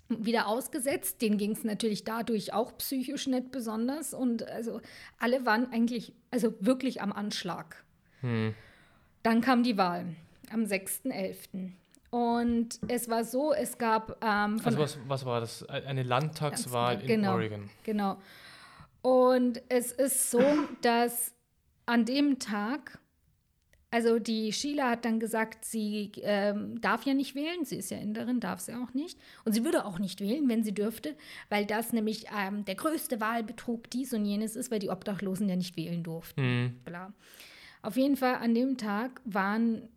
[0.09, 1.21] wieder ausgesetzt.
[1.21, 4.13] Denen ging es natürlich dadurch auch psychisch nicht besonders.
[4.13, 4.81] Und also
[5.17, 7.83] alle waren eigentlich, also wirklich am Anschlag.
[8.21, 8.53] Hm.
[9.23, 10.15] Dann kam die Wahl
[10.51, 11.71] am 6.11.
[12.09, 14.23] Und es war so, es gab.
[14.23, 15.67] Ähm, also, was, was war das?
[15.67, 17.69] Eine Landtagswahl in genau, Oregon.
[17.83, 18.17] Genau.
[19.01, 20.41] Und es ist so,
[20.81, 21.33] dass
[21.85, 22.99] an dem Tag,
[23.91, 27.97] also die Sheila hat dann gesagt, sie ähm, darf ja nicht wählen, sie ist ja
[27.97, 29.19] Inderin, darf sie auch nicht.
[29.45, 31.15] Und sie würde auch nicht wählen, wenn sie dürfte,
[31.49, 35.55] weil das nämlich ähm, der größte Wahlbetrug dies und jenes ist, weil die Obdachlosen ja
[35.55, 36.41] nicht wählen durften.
[36.41, 36.75] Mhm.
[36.83, 37.13] Bla.
[37.81, 39.87] Auf jeden Fall an dem Tag waren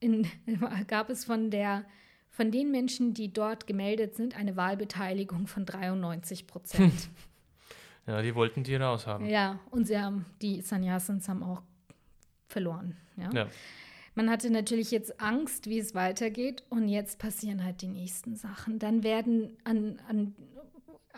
[0.00, 0.26] in,
[0.86, 1.84] gab es von der
[2.30, 7.08] von den Menschen, die dort gemeldet sind, eine Wahlbeteiligung von 93 Prozent.
[8.06, 9.26] ja, die wollten die raushaben.
[9.26, 11.62] Ja, und sie haben, die Sanyasins haben auch
[12.46, 12.96] verloren.
[13.16, 13.30] Ja?
[13.32, 13.46] ja.
[14.14, 18.78] Man hatte natürlich jetzt Angst, wie es weitergeht, und jetzt passieren halt die nächsten Sachen.
[18.78, 20.36] Dann werden an, an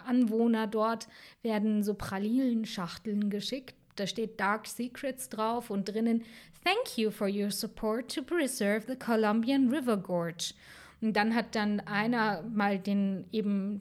[0.07, 1.09] Anwohner dort
[1.43, 6.25] werden so Pralinenschachteln geschickt da steht Dark Secrets drauf und drinnen
[6.65, 10.55] Thank you for your support to preserve the Colombian River Gorge.
[11.01, 13.81] Und dann hat dann einer mal den eben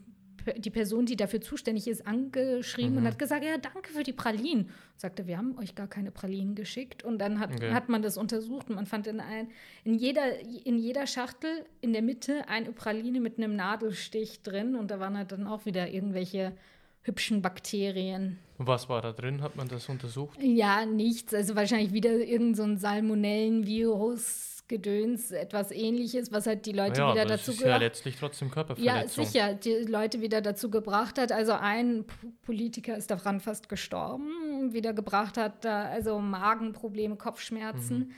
[0.57, 2.97] die Person, die dafür zuständig ist, angeschrieben mhm.
[2.99, 4.65] und hat gesagt, ja, danke für die Pralinen.
[4.65, 7.03] Und sagte, wir haben euch gar keine Pralinen geschickt.
[7.03, 7.71] Und dann hat, okay.
[7.71, 9.49] hat man das untersucht und man fand in, ein,
[9.83, 14.75] in, jeder, in jeder Schachtel in der Mitte eine Praline mit einem Nadelstich drin.
[14.75, 16.53] Und da waren halt dann auch wieder irgendwelche
[17.01, 18.39] hübschen Bakterien.
[18.57, 19.41] Was war da drin?
[19.41, 20.37] Hat man das untersucht?
[20.41, 21.33] Ja, nichts.
[21.33, 27.21] Also wahrscheinlich wieder irgendein so Salmonellenvirus, Gedöns, etwas ähnliches, was halt die Leute ja, wieder
[27.21, 29.23] aber dazu es ist ja letztlich trotzdem Körperverletzung.
[29.23, 31.31] Ja, sicher, die Leute wieder dazu gebracht hat.
[31.31, 32.05] Also ein
[32.43, 38.13] Politiker ist daran fast gestorben, wieder gebracht hat, da, also Magenprobleme, Kopfschmerzen.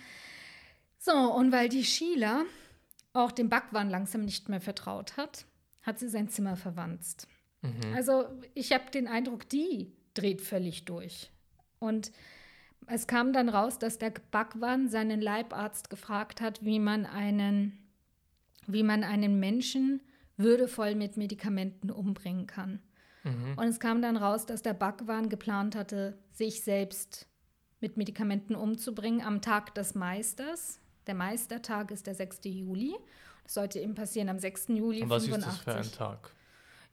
[0.97, 2.43] So, und weil die Sheila
[3.13, 5.45] auch dem Backwaren langsam nicht mehr vertraut hat,
[5.83, 7.27] hat sie sein Zimmer verwanzt.
[7.93, 11.31] Also ich habe den Eindruck, die dreht völlig durch.
[11.79, 12.11] Und
[12.87, 17.77] es kam dann raus, dass der Backwaren seinen Leibarzt gefragt hat, wie man einen,
[18.67, 20.01] wie man einen Menschen
[20.37, 22.81] würdevoll mit Medikamenten umbringen kann.
[23.55, 27.27] Und es kam dann raus, dass der Backwaren geplant hatte, sich selbst
[27.79, 30.79] mit Medikamenten umzubringen am Tag des Meisters.
[31.05, 32.39] Der Meistertag ist der 6.
[32.45, 32.95] Juli.
[33.43, 34.69] Das sollte eben passieren am 6.
[34.69, 35.65] Juli Und was ist 85.
[35.65, 36.31] das für ein Tag?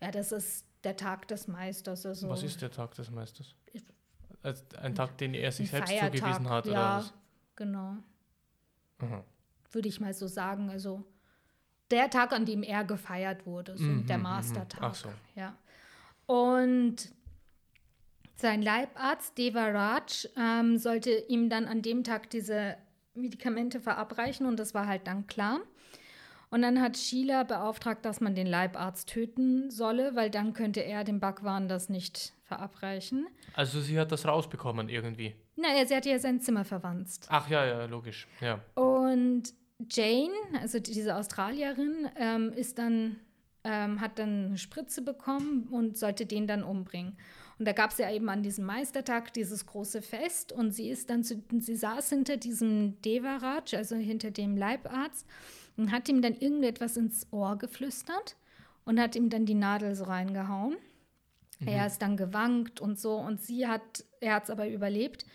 [0.01, 2.07] Ja, das ist der Tag des Meisters.
[2.07, 3.55] Also Was ist der Tag des Meisters?
[4.43, 7.15] Also ein Tag, den er sich selbst zugewiesen hat, ja, oder was?
[7.57, 7.97] genau.
[9.01, 9.25] Aha.
[9.73, 10.71] Würde ich mal so sagen.
[10.71, 11.05] Also
[11.91, 14.23] der Tag, an dem er gefeiert wurde, so Mhm, der mhm.
[14.25, 14.81] Mastertag.
[14.83, 15.09] Ach so.
[15.35, 15.57] Ja.
[16.27, 17.13] Und
[18.37, 22.77] sein Leibarzt, Deva Raj, ähm, sollte ihm dann an dem Tag diese
[23.15, 25.61] Medikamente verabreichen und das war halt dann klar.
[26.51, 31.05] Und dann hat Sheila beauftragt, dass man den Leibarzt töten solle, weil dann könnte er
[31.05, 33.27] dem Bhagwan das nicht verabreichen.
[33.55, 35.35] Also sie hat das rausbekommen irgendwie.
[35.57, 37.27] Naja, sie hat ja sein Zimmer verwanzt.
[37.31, 38.27] Ach ja, ja, logisch.
[38.41, 38.61] Ja.
[38.75, 39.53] Und
[39.91, 43.17] Jane, also diese Australierin, ähm, ist dann,
[43.65, 47.19] ähm, hat dann eine Spritze bekommen und sollte den dann umbringen.
[47.59, 51.11] Und da gab es ja eben an diesem Meistertag dieses große Fest und sie ist
[51.11, 55.27] dann zu, sie saß hinter diesem Devaraj, also hinter dem Leibarzt,
[55.79, 58.37] und hat ihm dann irgendetwas ins Ohr geflüstert
[58.85, 60.77] und hat ihm dann die Nadel so reingehauen.
[61.64, 65.27] Er ist dann gewankt und so und sie hat, er hat es aber überlebt.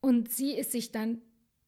[0.00, 1.22] Und sie ist sich dann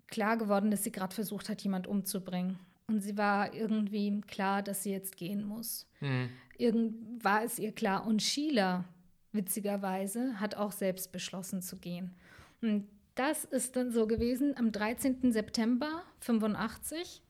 [0.08, 2.58] klar geworden, dass sie gerade versucht hat, jemand umzubringen.
[2.88, 5.86] Und sie war irgendwie klar, dass sie jetzt gehen muss.
[6.00, 6.30] Mhm.
[6.56, 8.06] Irgend war es ihr klar.
[8.06, 8.84] Und Sheila,
[9.32, 12.14] witzigerweise, hat auch selbst beschlossen zu gehen.
[12.60, 14.56] Und das ist dann so gewesen.
[14.56, 15.32] Am 13.
[15.32, 17.22] September 85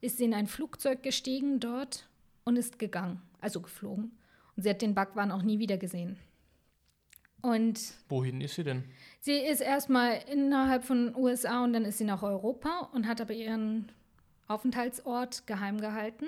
[0.00, 2.08] ist sie in ein Flugzeug gestiegen dort
[2.44, 4.12] und ist gegangen, also geflogen.
[4.56, 6.16] Und sie hat den Bhagwan auch nie wieder gesehen.
[7.42, 8.84] Und Wohin ist sie denn?
[9.20, 13.34] Sie ist erstmal innerhalb von USA und dann ist sie nach Europa und hat aber
[13.34, 13.92] ihren
[14.48, 16.26] Aufenthaltsort geheim gehalten.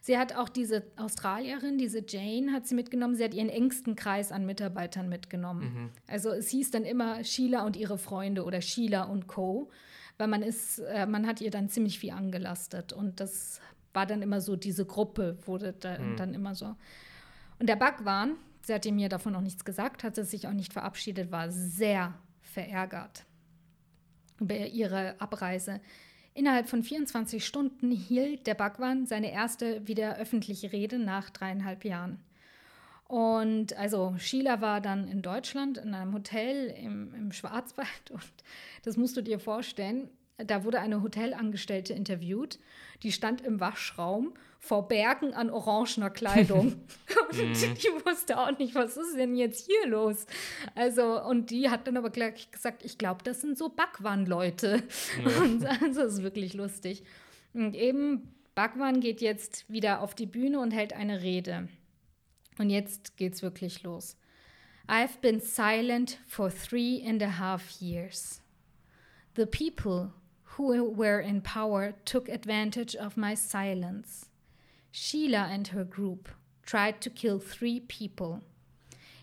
[0.00, 3.16] Sie hat auch diese Australierin, diese Jane, hat sie mitgenommen.
[3.16, 5.90] Sie hat ihren engsten Kreis an Mitarbeitern mitgenommen.
[6.06, 9.68] Also es hieß dann immer Sheila und ihre Freunde oder Sheila und Co.,
[10.18, 13.60] weil man ist, äh, man hat ihr dann ziemlich viel angelastet und das
[13.92, 16.76] war dann immer so diese Gruppe wurde da, dann immer so.
[17.58, 21.32] Und der Bhagwan, sie hat mir davon noch nichts gesagt, hatte sich auch nicht verabschiedet,
[21.32, 23.24] war sehr verärgert
[24.38, 25.80] über ihre Abreise.
[26.34, 32.20] Innerhalb von 24 Stunden hielt der Bhagwan seine erste wieder öffentliche Rede nach dreieinhalb Jahren.
[33.08, 38.32] Und also Sheila war dann in Deutschland in einem Hotel im, im Schwarzwald und
[38.84, 40.10] das musst du dir vorstellen.
[40.38, 42.58] Da wurde eine Hotelangestellte interviewt,
[43.02, 46.74] die stand im Waschraum vor Bergen an orangener Kleidung.
[47.30, 50.26] und die wusste auch nicht, was ist denn jetzt hier los?
[50.74, 54.82] Also, und die hat dann aber gleich gesagt, ich glaube, das sind so Backwaren-Leute.
[55.40, 57.02] Und also, das ist wirklich lustig.
[57.54, 61.68] Und eben, Bhagwan geht jetzt wieder auf die Bühne und hält eine Rede.
[62.58, 64.16] Und jetzt geht's wirklich los.
[64.88, 68.40] I've been silent for three and a half years.
[69.34, 70.12] The people
[70.56, 74.30] who were in power took advantage of my silence.
[74.90, 76.28] Sheila and her group
[76.62, 78.42] tried to kill three people.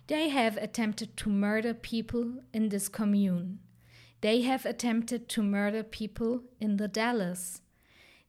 [0.07, 3.59] They have attempted to murder people in this commune.
[4.21, 7.61] They have attempted to murder people in the Dallas.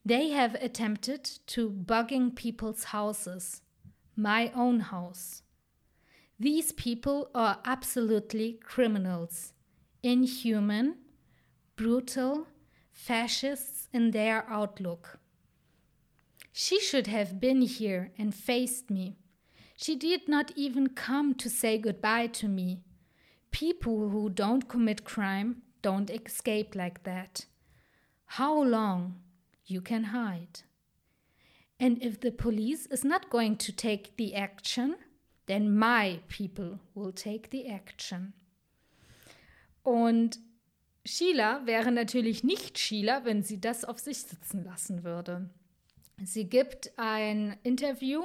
[0.03, 3.61] They have attempted to bugging people's houses.
[4.15, 5.41] My own house.
[6.39, 9.53] These people are absolutely criminals,
[10.03, 10.97] inhuman,
[11.75, 12.47] brutal,
[12.91, 15.19] fascists in their outlook.
[16.51, 19.17] She should have been here and faced me.
[19.75, 22.81] She did not even come to say goodbye to me.
[23.51, 27.45] People who don't commit crime don't escape like that.
[28.25, 29.15] How long
[29.65, 30.61] you can hide?
[31.79, 34.95] And if the police is not going to take the action,
[35.47, 38.33] then my people will take the action.
[39.83, 40.39] Und
[41.05, 45.49] Sheila wäre natürlich nicht Sheila, wenn sie das auf sich sitzen lassen würde.
[46.23, 48.23] Sie gibt ein Interview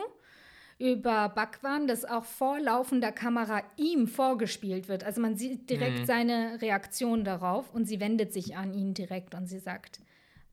[0.79, 5.05] über Bhagwan, das auch vor laufender Kamera ihm vorgespielt wird.
[5.05, 9.47] Also man sieht direkt seine Reaktion darauf und sie wendet sich an ihn direkt und
[9.47, 10.01] sie sagt,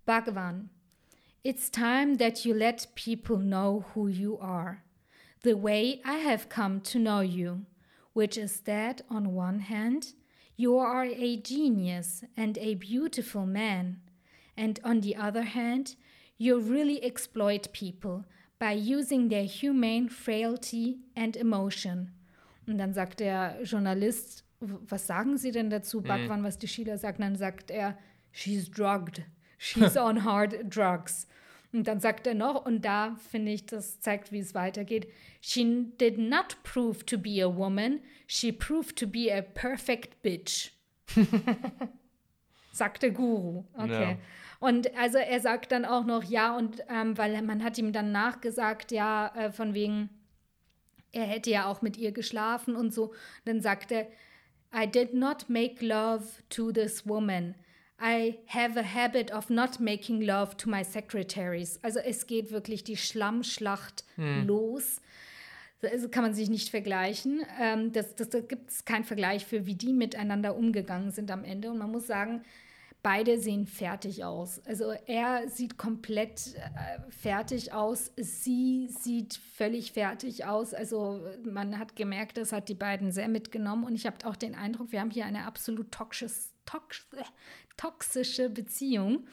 [0.06, 0.70] Bhagavan,
[1.44, 4.84] it's time that you let people know who you are,
[5.44, 7.66] the way I have come to know you,
[8.14, 10.14] which is that on one hand,
[10.56, 14.02] you are a genius and a beautiful man,
[14.58, 15.96] and on the other hand,
[16.38, 18.26] you really exploit people
[18.60, 22.12] by using their humane frailty and emotion.
[22.68, 27.20] Und dann sagt der Journalist, was sagen Sie denn dazu, Bhagwan, was die Sheila sagt?
[27.20, 27.98] Und dann sagt er,
[28.32, 29.24] she's drugged.
[29.58, 31.28] She's on hard drugs.
[31.74, 35.08] Und dann sagt er noch, und da finde ich, das zeigt, wie es weitergeht.
[35.42, 40.72] She did not prove to be a woman, she proved to be a perfect bitch.
[42.72, 43.66] sagt der Guru.
[43.74, 44.12] Okay.
[44.12, 44.18] Ja.
[44.60, 48.12] Und also er sagt dann auch noch, ja, und ähm, weil man hat ihm dann
[48.12, 50.10] nachgesagt, ja, äh, von wegen,
[51.12, 53.14] er hätte ja auch mit ihr geschlafen und so.
[53.46, 54.08] Dann sagt er,
[54.74, 57.56] I did not make love to this woman.
[58.00, 61.80] I have a habit of not making love to my secretaries.
[61.84, 64.46] Also es geht wirklich die Schlammschlacht hm.
[64.46, 65.02] los.
[65.82, 67.42] Also kann man sich nicht vergleichen.
[67.60, 71.44] Ähm, das, das, da gibt es keinen Vergleich für, wie die miteinander umgegangen sind am
[71.44, 71.72] Ende.
[71.72, 72.44] Und man muss sagen,
[73.04, 74.60] beide sehen fertig aus.
[74.66, 80.74] Also er sieht komplett äh, fertig aus, sie sieht völlig fertig aus.
[80.74, 83.86] Also man hat gemerkt, das hat die beiden sehr mitgenommen.
[83.86, 86.34] Und ich habe auch den Eindruck, wir haben hier eine absolut toxische,
[86.66, 87.08] tox
[87.78, 89.26] toxische Beziehung,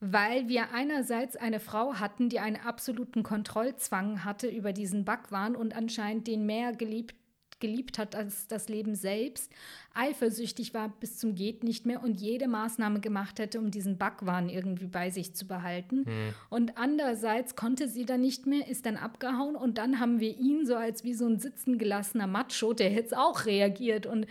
[0.00, 5.74] weil wir einerseits eine Frau hatten, die einen absoluten Kontrollzwang hatte über diesen Backwahn und
[5.74, 7.14] anscheinend den mehr geliebt
[7.60, 9.50] geliebt hat als das Leben selbst,
[9.94, 14.48] eifersüchtig war bis zum geht nicht mehr und jede Maßnahme gemacht hätte, um diesen Backwahn
[14.48, 16.04] irgendwie bei sich zu behalten.
[16.04, 16.34] Hm.
[16.50, 20.66] Und andererseits konnte sie dann nicht mehr, ist dann abgehauen und dann haben wir ihn
[20.66, 24.26] so als wie so ein sitzen gelassener Macho, der jetzt auch reagiert und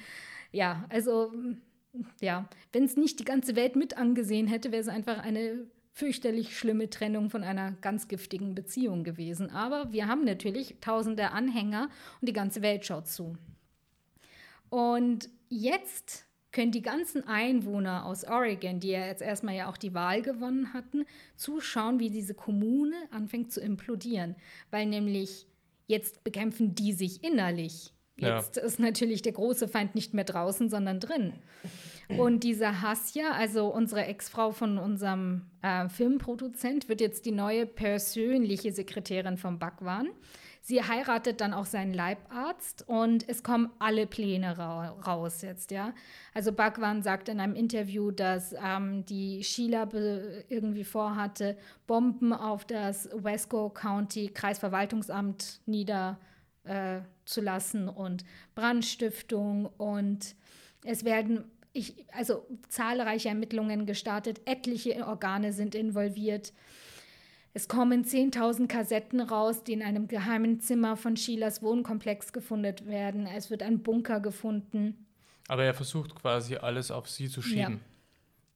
[0.52, 1.34] ja, also
[2.22, 6.58] ja, wenn es nicht die ganze Welt mit angesehen hätte, wäre es einfach eine fürchterlich
[6.58, 9.50] schlimme Trennung von einer ganz giftigen Beziehung gewesen.
[9.50, 13.38] Aber wir haben natürlich tausende Anhänger und die ganze Welt schaut zu.
[14.70, 19.94] Und jetzt können die ganzen Einwohner aus Oregon, die ja jetzt erstmal ja auch die
[19.94, 21.06] Wahl gewonnen hatten,
[21.38, 24.36] zuschauen, wie diese Kommune anfängt zu implodieren.
[24.72, 25.48] Weil nämlich
[25.88, 27.94] jetzt bekämpfen die sich innerlich.
[28.18, 28.64] Jetzt ja.
[28.64, 31.34] ist natürlich der große Feind nicht mehr draußen, sondern drin.
[32.18, 38.72] Und diese Hasja, also unsere Ex-Frau von unserem äh, Filmproduzent, wird jetzt die neue persönliche
[38.72, 40.10] Sekretärin vom Bhagwan.
[40.62, 45.94] Sie heiratet dann auch seinen Leibarzt und es kommen alle Pläne ra raus jetzt, ja.
[46.34, 49.88] Also Bhagwan sagt in einem Interview, dass ähm, die Sheila
[50.50, 56.35] irgendwie vorhatte, Bomben auf das Wesco County Kreisverwaltungsamt niederzulassen
[56.66, 57.02] äh,
[57.96, 60.36] und Brandstiftung und
[60.84, 66.54] es werden ich, also zahlreiche Ermittlungen gestartet, etliche Organe sind involviert.
[67.54, 73.28] Es kommen 10.000 Kassetten raus, die in einem geheimen Zimmer von Sheilas Wohnkomplex gefunden werden.
[73.28, 75.06] Es wird ein Bunker gefunden.
[75.48, 77.74] Aber er versucht quasi alles auf sie zu schieben.
[77.74, 77.80] Ja.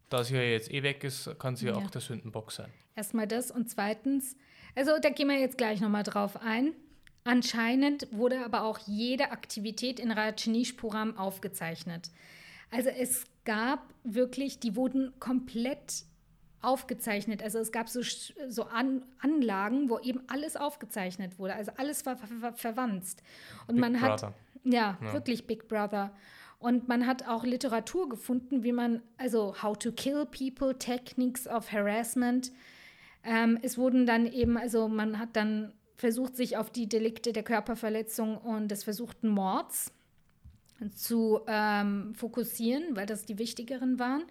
[0.10, 2.70] Da sie ja jetzt eh weg ist, kann sie ja auch der Sündenbock sein.
[2.96, 4.36] Erstmal das und zweitens,
[4.76, 6.74] also da gehen wir jetzt gleich nochmal drauf ein.
[7.24, 12.10] Anscheinend wurde aber auch jede Aktivität in Rajneeshpuram aufgezeichnet.
[12.72, 16.06] Also es gab wirklich, die wurden komplett
[16.62, 17.42] aufgezeichnet.
[17.42, 18.02] Also es gab so,
[18.48, 21.56] so An Anlagen, wo eben alles aufgezeichnet wurde.
[21.56, 23.06] Also alles war ver ver verwandt.
[23.68, 24.10] Und Big man Brother.
[24.10, 26.12] hat ja, ja, wirklich Big Brother.
[26.60, 31.72] Und man hat auch Literatur gefunden, wie man, also How to Kill People, Techniques of
[31.72, 32.52] Harassment.
[33.24, 37.44] Ähm, es wurden dann eben, also man hat dann versucht, sich auf die Delikte der
[37.44, 39.92] Körperverletzung und des versuchten Mords
[40.96, 44.24] zu ähm, fokussieren, weil das die wichtigeren waren.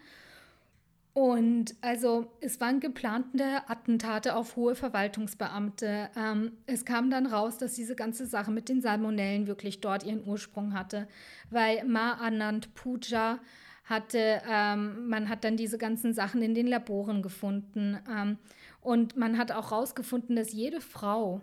[1.13, 6.09] Und also es waren geplante Attentate auf hohe Verwaltungsbeamte.
[6.17, 10.27] Ähm, es kam dann raus, dass diese ganze Sache mit den Salmonellen wirklich dort ihren
[10.27, 11.07] Ursprung hatte,
[11.51, 13.41] weil Ma Anand Puja
[13.85, 17.99] hatte, ähm, man hat dann diese ganzen Sachen in den Laboren gefunden.
[18.11, 18.39] Ähm,
[18.81, 21.43] und man hat auch herausgefunden, dass jede Frau,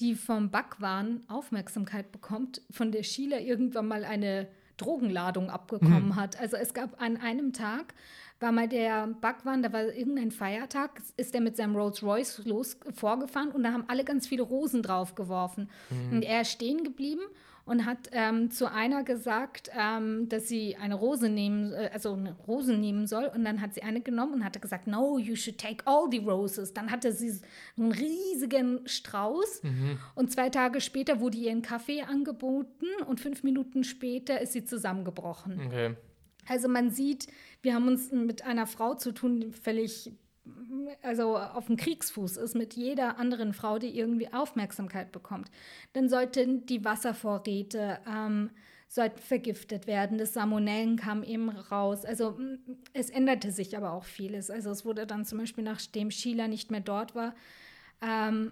[0.00, 6.16] die vom Backwaren Aufmerksamkeit bekommt, von der Sheila irgendwann mal eine Drogenladung abgekommen mhm.
[6.16, 6.40] hat.
[6.40, 7.94] Also es gab an einem Tag,
[8.40, 12.78] war mal der Backwaren, da war irgendein Feiertag, ist er mit seinem Rolls Royce los
[12.94, 15.70] vorgefahren und da haben alle ganz viele Rosen draufgeworfen.
[15.90, 16.16] Mhm.
[16.16, 17.22] Und er ist stehen geblieben
[17.70, 22.32] und hat ähm, zu einer gesagt, ähm, dass sie eine Rose nehmen, äh, also eine
[22.48, 23.30] Rose nehmen soll.
[23.32, 26.18] Und dann hat sie eine genommen und hatte gesagt, no, you should take all the
[26.18, 26.72] roses.
[26.72, 27.40] Dann hatte sie
[27.76, 29.62] einen riesigen Strauß.
[29.62, 29.98] Mhm.
[30.14, 34.64] Und zwei Tage später wurde ihr ein Kaffee angeboten und fünf Minuten später ist sie
[34.64, 35.60] zusammengebrochen.
[35.66, 35.94] Okay.
[36.48, 37.28] Also man sieht,
[37.62, 40.12] wir haben uns mit einer Frau zu tun, die völlig
[41.02, 45.50] also auf dem Kriegsfuß ist mit jeder anderen Frau, die irgendwie Aufmerksamkeit bekommt.
[45.92, 48.50] Dann sollten die Wasservorräte ähm,
[48.90, 50.18] sollten vergiftet werden.
[50.18, 52.04] Das Salmonellen kam eben raus.
[52.04, 52.36] Also
[52.92, 54.50] es änderte sich aber auch vieles.
[54.50, 57.36] Also es wurde dann zum Beispiel, nachdem Sheila nicht mehr dort war,
[58.02, 58.50] ähm,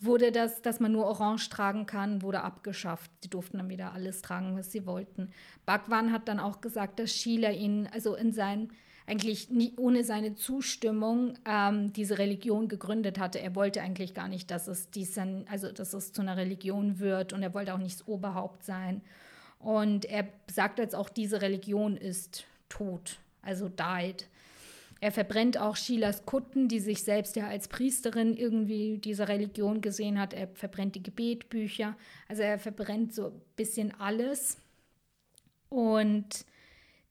[0.00, 3.10] wurde das, dass man nur Orange tragen kann, wurde abgeschafft.
[3.22, 5.30] Sie durften dann wieder alles tragen, was sie wollten.
[5.66, 8.72] Bhagwan hat dann auch gesagt, dass Sheila ihn, also in seinen
[9.06, 13.40] eigentlich nie, ohne seine Zustimmung ähm, diese Religion gegründet hatte.
[13.40, 17.32] Er wollte eigentlich gar nicht, dass es, diesen, also, dass es zu einer Religion wird
[17.32, 19.02] und er wollte auch nicht das Oberhaupt sein.
[19.58, 24.28] Und er sagt jetzt auch, diese Religion ist tot, also died.
[25.02, 30.20] Er verbrennt auch Sheilas Kutten, die sich selbst ja als Priesterin irgendwie dieser Religion gesehen
[30.20, 30.34] hat.
[30.34, 31.96] Er verbrennt die Gebetbücher.
[32.28, 34.58] Also er verbrennt so ein bisschen alles.
[35.70, 36.44] Und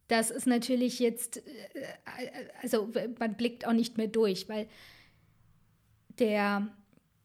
[0.08, 1.42] das ist natürlich jetzt, äh,
[2.62, 4.68] also man blickt auch nicht mehr durch, weil
[6.20, 6.68] der,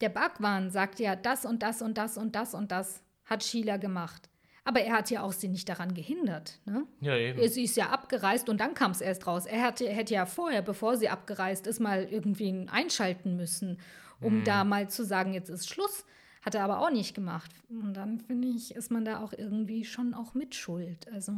[0.01, 3.77] der Bhagwan sagt ja, das und das und das und das und das hat Sheila
[3.77, 4.29] gemacht.
[4.67, 6.59] Aber er hat ja auch sie nicht daran gehindert.
[6.65, 6.85] Ne?
[6.99, 7.47] Ja, eben.
[7.47, 9.45] Sie ist ja abgereist und dann kam es erst raus.
[9.45, 13.79] Er hatte, hätte ja vorher, bevor sie abgereist ist, mal irgendwie einschalten müssen,
[14.19, 14.43] um mhm.
[14.43, 16.03] da mal zu sagen, jetzt ist Schluss.
[16.41, 17.51] Hat er aber auch nicht gemacht.
[17.69, 21.07] Und dann finde ich, ist man da auch irgendwie schon auch mitschuld.
[21.11, 21.31] Also,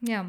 [0.00, 0.26] ja.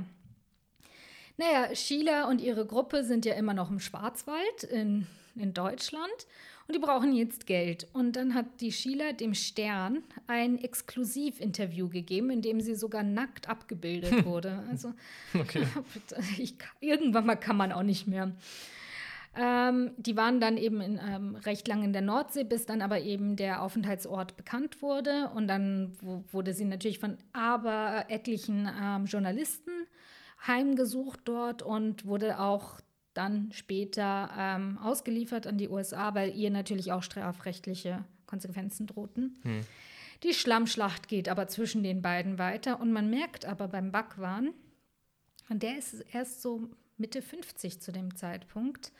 [1.37, 6.27] Naja, Sheila und ihre Gruppe sind ja immer noch im Schwarzwald in, in Deutschland
[6.72, 7.89] und die brauchen jetzt Geld.
[7.91, 13.49] Und dann hat die Sheila dem Stern ein Exklusivinterview gegeben, in dem sie sogar nackt
[13.49, 14.63] abgebildet wurde.
[14.69, 14.93] Also
[15.38, 15.65] okay.
[16.38, 18.32] ich, irgendwann mal kann man auch nicht mehr.
[19.36, 23.01] Ähm, die waren dann eben in, ähm, recht lang in der Nordsee, bis dann aber
[23.01, 25.30] eben der Aufenthaltsort bekannt wurde.
[25.36, 25.91] Und dann
[26.32, 29.72] wurde sie natürlich von aber etlichen ähm, Journalisten
[30.47, 32.80] heimgesucht dort und wurde auch
[33.14, 39.39] dann später ähm, ausgeliefert an die USA, weil ihr natürlich auch strafrechtliche Konsequenzen drohten.
[39.43, 39.62] Hm.
[40.24, 44.53] Die Schlammschlacht geht aber zwischen den beiden weiter und man merkt aber beim Backwahn,
[45.49, 48.93] und der ist erst so Mitte 50 zu dem Zeitpunkt,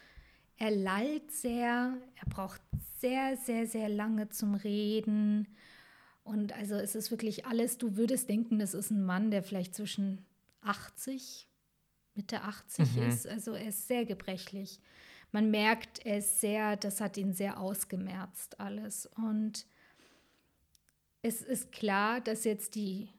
[0.58, 2.62] er lallt sehr, er braucht
[3.00, 5.48] sehr, sehr, sehr lange zum Reden.
[6.24, 9.74] Und also es ist wirklich alles, du würdest denken, das ist ein Mann, der vielleicht
[9.74, 10.26] zwischen
[10.62, 11.48] 80,
[12.16, 13.04] Mitte 80 mhm.
[13.04, 13.28] ist.
[13.28, 14.80] Also er ist sehr gebrechlich.
[15.32, 19.06] Man merkt, er ist sehr, das hat ihn sehr ausgemerzt alles.
[19.06, 19.66] Und
[21.22, 23.10] es ist klar, dass jetzt die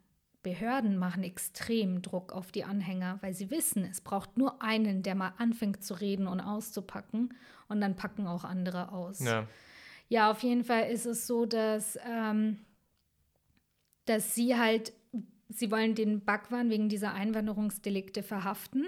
[0.42, 5.14] Behörden machen extrem Druck auf die Anhänger, weil sie wissen, es braucht nur einen, der
[5.14, 7.34] mal anfängt zu reden und auszupacken
[7.68, 9.20] und dann packen auch andere aus.
[9.20, 9.46] Ja,
[10.08, 12.58] ja auf jeden Fall ist es so, dass, ähm,
[14.04, 14.92] dass sie halt
[15.54, 18.86] sie wollen den Bhagwan wegen dieser Einwanderungsdelikte verhaften,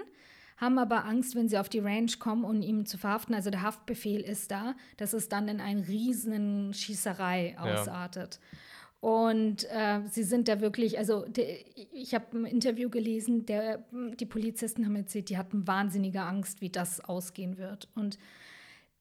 [0.57, 3.49] haben aber Angst, wenn sie auf die Range kommen und um ihn zu verhaften, also
[3.49, 8.39] der Haftbefehl ist da, dass es dann in eine riesen Schießerei ausartet.
[8.41, 8.57] Ja.
[9.01, 11.63] Und äh, sie sind da wirklich, also de,
[11.93, 16.69] ich habe ein Interview gelesen, der, die Polizisten haben erzählt, die hatten wahnsinnige Angst, wie
[16.69, 17.87] das ausgehen wird.
[17.93, 18.17] Und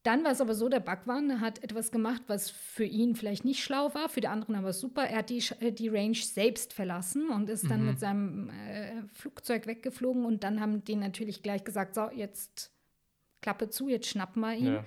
[0.04, 3.64] dann war es aber so, der Bhagwan hat etwas gemacht, was für ihn vielleicht nicht
[3.64, 5.04] schlau war, für die anderen aber super.
[5.04, 7.86] Er hat die, äh, die Range selbst verlassen und ist dann mhm.
[7.86, 12.70] mit seinem äh, Flugzeug weggeflogen und dann haben die natürlich gleich gesagt, so, jetzt
[13.40, 14.74] Klappe zu, jetzt schnappen wir ihn.
[14.74, 14.84] Ja.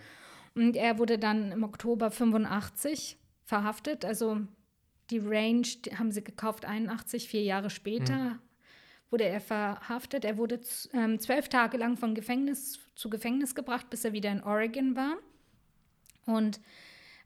[0.53, 4.41] Und er wurde dann im Oktober 85 verhaftet, also
[5.09, 8.15] die Range die haben sie gekauft 81, vier Jahre später.
[8.15, 8.39] Mhm
[9.09, 10.25] wurde er verhaftet.
[10.25, 10.59] Er wurde
[10.93, 15.15] ähm, zwölf Tage lang von Gefängnis zu Gefängnis gebracht, bis er wieder in Oregon war.
[16.25, 16.59] Und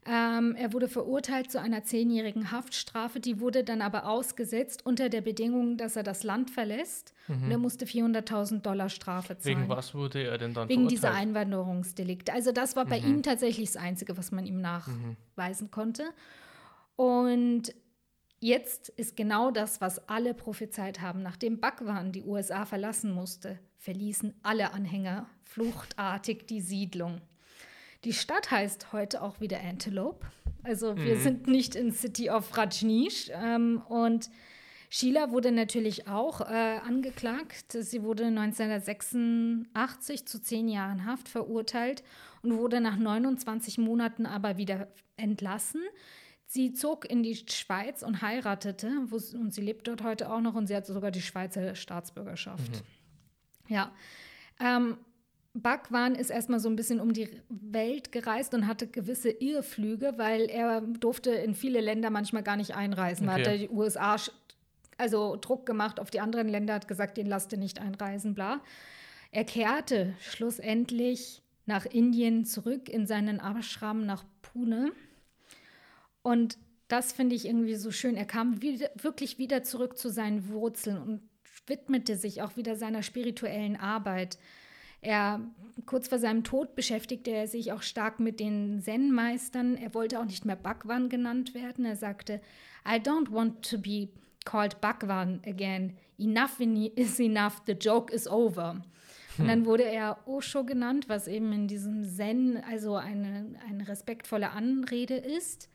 [0.04, 3.20] ähm, er wurde verurteilt zu einer zehnjährigen Haftstrafe.
[3.20, 7.14] Die wurde dann aber ausgesetzt unter der Bedingung, dass er das Land verlässt.
[7.28, 7.44] Mhm.
[7.44, 9.60] Und er musste 400.000 Dollar Strafe zahlen.
[9.60, 10.90] Wegen was wurde er denn dann Wegen verurteilt?
[10.90, 12.32] dieser Einwanderungsdelikte.
[12.32, 13.08] Also das war bei mhm.
[13.08, 15.70] ihm tatsächlich das Einzige, was man ihm nachweisen mhm.
[15.70, 16.04] konnte.
[16.96, 17.72] Und
[18.42, 21.22] Jetzt ist genau das, was alle prophezeit haben.
[21.22, 27.20] Nachdem Bhagwan die USA verlassen musste, verließen alle Anhänger fluchtartig die Siedlung.
[28.02, 30.26] Die Stadt heißt heute auch wieder Antelope.
[30.64, 31.20] Also wir mhm.
[31.20, 33.30] sind nicht in City of Rajneesh.
[33.32, 34.28] Ähm, und
[34.90, 37.70] Sheila wurde natürlich auch äh, angeklagt.
[37.70, 42.02] Sie wurde 1986 zu zehn Jahren Haft verurteilt
[42.42, 45.82] und wurde nach 29 Monaten aber wieder entlassen.
[46.52, 50.54] Sie zog in die Schweiz und heiratete wo, und sie lebt dort heute auch noch
[50.54, 52.84] und sie hat sogar die Schweizer Staatsbürgerschaft.
[53.68, 53.74] Mhm.
[53.74, 53.90] Ja.
[54.60, 54.98] Ähm,
[55.54, 60.42] Bhagwan ist erstmal so ein bisschen um die Welt gereist und hatte gewisse Irrflüge, weil
[60.42, 63.30] er durfte in viele Länder manchmal gar nicht einreisen.
[63.30, 63.38] Okay.
[63.38, 64.16] Man hat die USA
[64.98, 68.60] also Druck gemacht auf die anderen Länder, hat gesagt, den lasst ihr nicht einreisen, bla.
[69.30, 74.92] Er kehrte schlussendlich nach Indien zurück in seinen Ashram nach Pune.
[76.22, 76.58] Und
[76.88, 78.16] das finde ich irgendwie so schön.
[78.16, 81.20] Er kam wieder, wirklich wieder zurück zu seinen Wurzeln und
[81.66, 84.38] widmete sich auch wieder seiner spirituellen Arbeit.
[85.00, 85.40] Er,
[85.86, 89.76] kurz vor seinem Tod beschäftigte er sich auch stark mit den Zen-Meistern.
[89.76, 91.84] Er wollte auch nicht mehr Bhagwan genannt werden.
[91.84, 92.40] Er sagte,
[92.86, 94.08] I don't want to be
[94.44, 95.96] called Bhagwan again.
[96.18, 98.82] Enough is enough, the joke is over.
[99.38, 99.66] Und dann hm.
[99.66, 105.68] wurde er Osho genannt, was eben in diesem Zen also eine, eine respektvolle Anrede ist.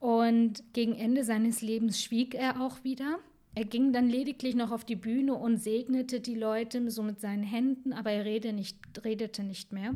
[0.00, 3.18] Und gegen Ende seines Lebens schwieg er auch wieder.
[3.54, 7.42] Er ging dann lediglich noch auf die Bühne und segnete die Leute so mit seinen
[7.42, 9.94] Händen, aber er redete nicht, redete nicht mehr.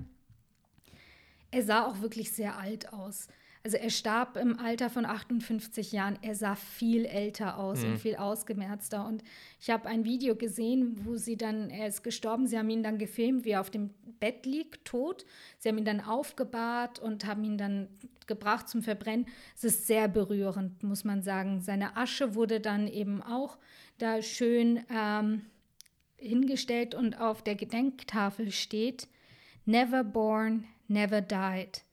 [1.53, 3.29] Er sah auch wirklich sehr alt aus.
[3.65, 6.19] Also er starb im Alter von 58 Jahren.
[6.23, 7.93] Er sah viel älter aus mhm.
[7.93, 9.07] und viel ausgemerzter.
[9.07, 9.23] Und
[9.61, 12.99] ich habe ein Video gesehen, wo sie dann, er ist gestorben, sie haben ihn dann
[12.99, 15.25] gefilmt, wie er auf dem Bett liegt, tot.
[15.59, 17.89] Sie haben ihn dann aufgebahrt und haben ihn dann
[18.27, 19.27] gebracht zum Verbrennen.
[19.55, 21.61] Es ist sehr berührend, muss man sagen.
[21.61, 23.59] Seine Asche wurde dann eben auch
[23.99, 25.43] da schön ähm,
[26.17, 29.07] hingestellt und auf der Gedenktafel steht,
[29.65, 31.85] Never born, never died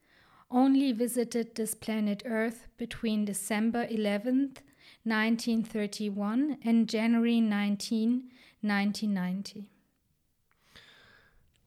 [0.52, 4.62] only visited this planet Earth between December 11th,
[5.06, 8.30] 1931 and January 19,
[8.62, 9.70] 1990.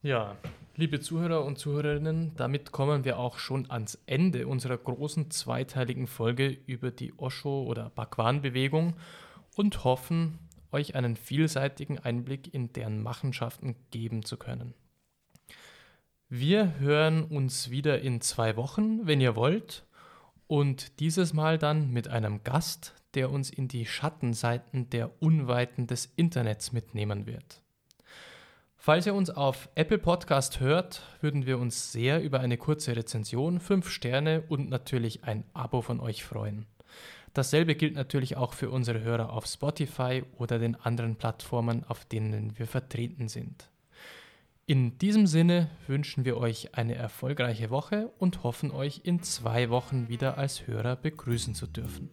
[0.01, 0.35] Ja,
[0.75, 6.57] liebe Zuhörer und Zuhörerinnen, damit kommen wir auch schon ans Ende unserer großen zweiteiligen Folge
[6.65, 8.95] über die Osho- oder Bhagwan-Bewegung
[9.55, 10.39] und hoffen,
[10.71, 14.73] euch einen vielseitigen Einblick in deren Machenschaften geben zu können.
[16.35, 19.85] Wir hören uns wieder in zwei Wochen, wenn ihr wollt.
[20.47, 26.11] Und dieses Mal dann mit einem Gast, der uns in die Schattenseiten der Unweiten des
[26.15, 27.61] Internets mitnehmen wird.
[28.77, 33.59] Falls ihr uns auf Apple Podcast hört, würden wir uns sehr über eine kurze Rezension,
[33.59, 36.65] fünf Sterne und natürlich ein Abo von euch freuen.
[37.35, 42.57] Dasselbe gilt natürlich auch für unsere Hörer auf Spotify oder den anderen Plattformen, auf denen
[42.57, 43.69] wir vertreten sind.
[44.65, 50.07] In diesem Sinne wünschen wir euch eine erfolgreiche Woche und hoffen euch in zwei Wochen
[50.07, 52.09] wieder als Hörer begrüßen zu dürfen.